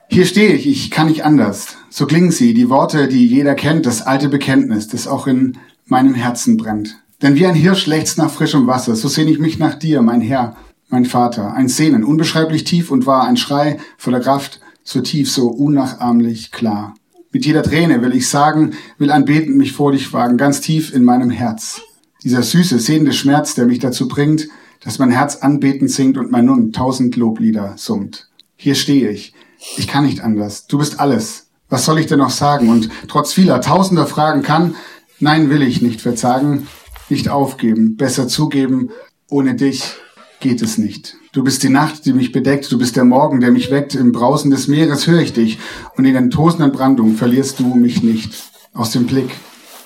Hier 0.08 0.26
stehe 0.26 0.54
ich, 0.54 0.68
ich 0.68 0.90
kann 0.90 1.08
nicht 1.08 1.24
anders. 1.24 1.78
So 1.90 2.08
klingen 2.08 2.32
sie, 2.32 2.54
die 2.54 2.70
Worte, 2.70 3.08
die 3.08 3.28
jeder 3.28 3.54
kennt, 3.54 3.86
das 3.86 4.02
alte 4.02 4.30
Bekenntnis, 4.30 4.88
das 4.88 5.08
auch 5.08 5.28
in 5.28 5.58
meinem 5.90 6.14
Herzen 6.14 6.58
brennt. 6.58 6.98
Denn 7.22 7.36
wie 7.36 7.46
ein 7.46 7.56
Hirsch 7.56 7.86
lechzt 7.86 8.18
nach 8.18 8.32
frischem 8.32 8.68
Wasser, 8.68 8.96
so 8.96 9.08
sehne 9.08 9.32
ich 9.32 9.40
mich 9.40 9.60
nach 9.60 9.76
dir, 9.76 10.02
mein 10.02 10.22
Herr, 10.22 10.56
mein 10.90 11.06
Vater. 11.06 11.54
Ein 11.54 11.68
Sehnen, 11.68 12.04
unbeschreiblich 12.04 12.64
tief 12.64 12.92
und 12.92 13.06
wahr, 13.06 13.28
ein 13.28 13.38
Schrei 13.38 13.78
voller 13.98 14.20
Kraft, 14.22 14.62
so 14.84 15.02
tief, 15.02 15.32
so 15.32 15.48
unnachahmlich 15.48 16.52
klar. 16.52 16.96
Mit 17.32 17.46
jeder 17.46 17.62
Träne 17.62 18.02
will 18.02 18.16
ich 18.16 18.28
sagen, 18.28 18.74
will 18.98 19.12
anbetend 19.12 19.56
mich 19.56 19.74
vor 19.74 19.92
dich 19.92 20.14
wagen, 20.14 20.38
ganz 20.38 20.62
tief 20.62 20.94
in 20.94 21.04
meinem 21.04 21.30
Herz. 21.30 21.82
Dieser 22.24 22.42
süße, 22.42 22.80
sehende 22.80 23.14
Schmerz, 23.14 23.54
der 23.54 23.66
mich 23.66 23.80
dazu 23.80 24.08
bringt, 24.08 24.48
dass 24.84 24.98
mein 24.98 25.12
Herz 25.12 25.38
anbetend 25.38 25.92
singt 25.92 26.18
und 26.18 26.32
mein 26.32 26.46
Nun 26.46 26.74
tausend 26.74 27.16
Loblieder 27.16 27.74
summt. 27.78 28.30
Hier 28.56 28.76
stehe 28.76 29.10
ich. 29.10 29.34
Ich 29.78 29.88
kann 29.88 30.06
nicht 30.06 30.22
anders. 30.22 30.68
Du 30.68 30.78
bist 30.80 31.00
alles. 31.00 31.48
Was 31.70 31.86
soll 31.86 32.00
ich 32.00 32.08
denn 32.08 32.20
noch 32.20 32.30
sagen? 32.32 32.70
Und 32.70 32.90
trotz 33.08 33.34
vieler 33.34 33.62
tausender 33.62 34.08
Fragen 34.08 34.42
kann, 34.42 34.76
nein, 35.20 35.50
will 35.50 35.62
ich 35.62 35.82
nicht 35.82 36.02
verzagen, 36.02 36.68
nicht 37.10 37.30
aufgeben, 37.30 37.96
besser 37.96 38.28
zugeben, 38.28 38.90
ohne 39.30 39.56
dich 39.56 39.84
geht 40.40 40.62
es 40.62 40.78
nicht. 40.78 41.16
Du 41.32 41.44
bist 41.44 41.64
die 41.64 41.70
Nacht, 41.70 42.06
die 42.06 42.14
mich 42.14 42.32
bedeckt, 42.32 42.72
du 42.72 42.78
bist 42.78 42.96
der 42.96 43.04
Morgen, 43.04 43.40
der 43.40 43.52
mich 43.52 43.72
weckt, 43.72 43.94
im 43.94 44.12
Brausen 44.12 44.52
des 44.52 44.68
Meeres 44.68 45.06
höre 45.08 45.22
ich 45.22 45.34
dich, 45.34 45.60
und 45.96 46.06
in 46.06 46.14
den 46.14 46.32
tosenden 46.32 46.72
Brandungen 46.72 47.16
verlierst 47.16 47.60
du 47.60 47.76
mich 47.76 48.02
nicht. 48.02 48.34
Aus 48.74 48.92
dem 48.92 49.06
Blick 49.06 49.30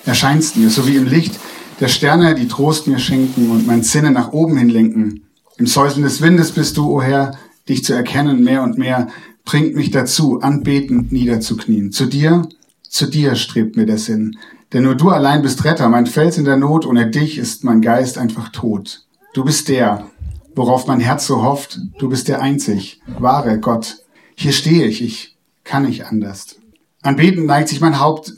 erscheinst 0.04 0.56
mir, 0.56 0.70
so 0.70 0.86
wie 0.86 0.96
im 0.96 1.06
Licht 1.06 1.38
der 1.80 1.88
Sterne, 1.88 2.34
die 2.34 2.48
Trost 2.48 2.86
mir 2.86 2.98
schenken 2.98 3.50
und 3.50 3.66
mein 3.66 3.82
Sinne 3.82 4.10
nach 4.10 4.32
oben 4.32 4.56
hin 4.56 4.68
lenken. 4.68 5.24
Im 5.56 5.66
Säuseln 5.66 6.04
des 6.04 6.20
Windes 6.20 6.52
bist 6.52 6.76
du, 6.76 6.88
o 6.88 6.96
oh 6.96 7.02
Herr, 7.02 7.36
dich 7.68 7.84
zu 7.84 7.94
erkennen 7.94 8.42
mehr 8.42 8.62
und 8.62 8.78
mehr, 8.78 9.08
bringt 9.44 9.74
mich 9.74 9.90
dazu, 9.90 10.40
anbetend 10.40 11.12
niederzuknien. 11.12 11.92
Zu 11.92 12.06
dir, 12.06 12.48
zu 12.88 13.06
dir 13.06 13.34
strebt 13.34 13.76
mir 13.76 13.86
der 13.86 13.98
Sinn. 13.98 14.38
Denn 14.74 14.82
nur 14.82 14.96
du 14.96 15.10
allein 15.10 15.40
bist 15.40 15.64
Retter, 15.64 15.88
mein 15.88 16.06
Fels 16.06 16.36
in 16.36 16.44
der 16.44 16.56
Not, 16.56 16.84
ohne 16.84 17.08
dich 17.08 17.38
ist 17.38 17.62
mein 17.62 17.80
Geist 17.80 18.18
einfach 18.18 18.48
tot. 18.48 19.06
Du 19.32 19.44
bist 19.44 19.68
der, 19.68 20.10
worauf 20.56 20.88
mein 20.88 20.98
Herz 20.98 21.28
so 21.28 21.44
hofft, 21.44 21.78
du 21.98 22.08
bist 22.08 22.26
der 22.26 22.42
einzig, 22.42 23.00
wahre 23.18 23.60
Gott. 23.60 23.98
Hier 24.34 24.50
stehe 24.50 24.84
ich, 24.86 25.00
ich 25.00 25.36
kann 25.62 25.84
nicht 25.84 26.06
anders. 26.06 26.56
Anbeten 27.02 27.46
neigt 27.46 27.68
sich 27.68 27.80
mein 27.80 28.00
Haupt 28.00 28.32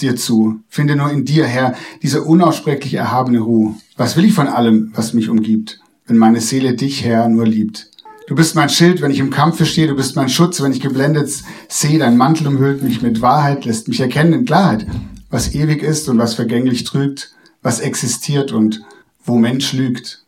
dir 0.00 0.16
zu. 0.16 0.60
Finde 0.68 0.96
nur 0.96 1.10
in 1.10 1.26
dir, 1.26 1.44
Herr, 1.44 1.74
diese 2.02 2.22
unaussprechlich 2.22 2.94
erhabene 2.94 3.40
Ruhe. 3.40 3.74
Was 3.98 4.16
will 4.16 4.24
ich 4.24 4.32
von 4.32 4.48
allem, 4.48 4.92
was 4.94 5.12
mich 5.12 5.28
umgibt, 5.28 5.78
wenn 6.06 6.16
meine 6.16 6.40
Seele 6.40 6.72
dich, 6.72 7.04
Herr, 7.04 7.28
nur 7.28 7.46
liebt? 7.46 7.90
Du 8.28 8.34
bist 8.34 8.54
mein 8.54 8.70
Schild, 8.70 9.02
wenn 9.02 9.10
ich 9.10 9.18
im 9.18 9.28
Kampfe 9.28 9.66
stehe, 9.66 9.88
du 9.88 9.96
bist 9.96 10.16
mein 10.16 10.30
Schutz, 10.30 10.62
wenn 10.62 10.72
ich 10.72 10.80
geblendet 10.80 11.30
sehe, 11.68 11.98
dein 11.98 12.16
Mantel 12.16 12.46
umhüllt 12.46 12.82
mich 12.82 13.02
mit 13.02 13.20
Wahrheit, 13.20 13.66
lässt 13.66 13.88
mich 13.88 14.00
erkennen 14.00 14.32
in 14.32 14.44
Klarheit, 14.46 14.86
was 15.32 15.54
ewig 15.54 15.82
ist 15.82 16.08
und 16.08 16.18
was 16.18 16.34
vergänglich 16.34 16.84
trügt, 16.84 17.32
was 17.62 17.80
existiert 17.80 18.52
und 18.52 18.82
wo 19.24 19.36
Mensch 19.36 19.72
lügt. 19.72 20.24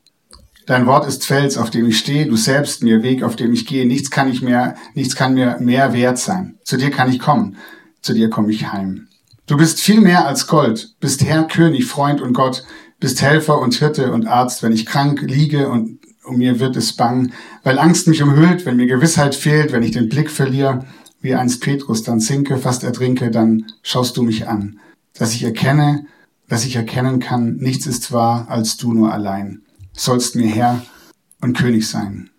Dein 0.67 0.87
Wort 0.87 1.07
ist 1.07 1.27
Fels, 1.27 1.59
auf 1.59 1.69
dem 1.69 1.87
ich 1.87 1.99
stehe, 1.99 2.27
du 2.27 2.37
selbst 2.37 2.83
mir 2.83 3.03
Weg, 3.03 3.23
auf 3.23 3.37
dem 3.37 3.53
ich 3.53 3.67
gehe. 3.67 3.87
Nichts 3.87 4.11
kann 4.11 4.33
ich 4.33 4.41
mehr, 4.41 4.77
nichts 4.95 5.15
kann 5.15 5.35
mir 5.35 5.59
mehr 5.61 5.93
wert 5.93 6.19
sein. 6.19 6.59
Zu 6.65 6.79
dir 6.79 6.91
kann 6.91 7.11
ich 7.11 7.19
kommen, 7.19 7.57
zu 8.01 8.15
dir 8.15 8.31
komme 8.31 8.51
ich 8.51 8.73
heim. 8.73 9.09
Du 9.47 9.59
bist 9.59 9.79
viel 9.79 10.01
mehr 10.01 10.27
als 10.27 10.47
Gold, 10.47 10.95
bist 11.01 11.23
Herr, 11.23 11.45
König, 11.45 11.85
Freund 11.85 12.23
und 12.23 12.33
Gott, 12.33 12.65
bist 12.99 13.21
Helfer 13.21 13.61
und 13.61 13.75
Hirte 13.75 14.11
und 14.11 14.27
Arzt, 14.27 14.63
wenn 14.63 14.73
ich 14.73 14.87
krank 14.87 15.21
liege 15.21 15.69
und 15.69 15.99
um 16.25 16.39
mir 16.39 16.61
wird 16.61 16.77
es 16.77 16.95
bang, 16.95 17.35
weil 17.63 17.79
Angst 17.79 18.09
mich 18.09 18.23
umhüllt, 18.23 18.65
wenn 18.65 18.77
mir 18.77 18.87
Gewissheit 18.87 19.35
fehlt, 19.35 19.73
wenn 19.73 19.83
ich 19.83 19.91
den 19.91 20.09
Blick 20.09 20.31
verliere, 20.31 20.87
wie 21.21 21.35
einst 21.35 21.61
Petrus 21.61 22.03
dann 22.03 22.21
sinke, 22.21 22.57
fast 22.57 22.85
ertrinke, 22.85 23.31
dann 23.31 23.67
schaust 23.83 24.17
du 24.17 24.23
mich 24.23 24.49
an, 24.49 24.81
dass 25.15 25.35
ich 25.35 25.45
erkenne, 25.45 26.07
dass 26.49 26.65
ich 26.65 26.77
erkennen 26.77 27.21
kann, 27.21 27.57
nichts 27.57 27.87
ist 27.87 28.13
wahr 28.13 28.49
als 28.49 28.77
du 28.77 28.93
nur 28.93 29.13
allein 29.13 29.65
sollst 29.97 30.37
mir 30.37 30.49
Herr 30.49 30.85
und 31.41 31.57
König 31.57 31.89
sein. 31.89 32.31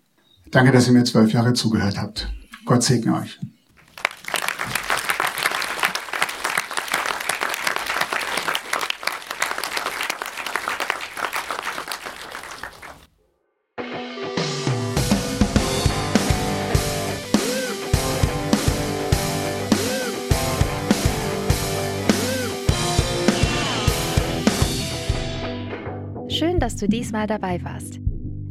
Danke, 0.50 0.72
dass 0.72 0.86
ihr 0.86 0.92
mir 0.92 1.04
zwölf 1.04 1.32
Jahre 1.32 1.54
zugehört 1.54 1.98
habt. 1.98 2.32
Gott 2.64 2.82
segne 2.82 3.14
euch. 3.14 3.38
Dass 26.76 26.82
du 26.82 26.88
diesmal 26.88 27.26
dabei 27.26 27.64
warst. 27.64 27.98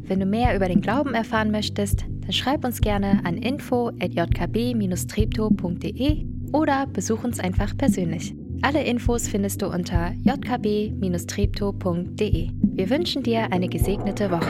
Wenn 0.01 0.19
du 0.19 0.25
mehr 0.25 0.55
über 0.55 0.67
den 0.67 0.81
Glauben 0.81 1.13
erfahren 1.13 1.51
möchtest, 1.51 2.05
dann 2.21 2.33
schreib 2.33 2.65
uns 2.65 2.81
gerne 2.81 3.21
an 3.23 3.37
info@jkb-treptow.de 3.37 6.25
oder 6.51 6.87
besuch 6.87 7.23
uns 7.23 7.39
einfach 7.39 7.77
persönlich. 7.77 8.33
Alle 8.63 8.83
Infos 8.83 9.27
findest 9.27 9.61
du 9.61 9.67
unter 9.67 10.11
jkb-treptow.de. 10.23 12.49
Wir 12.63 12.89
wünschen 12.89 13.21
dir 13.21 13.51
eine 13.51 13.69
gesegnete 13.69 14.31
Woche. 14.31 14.49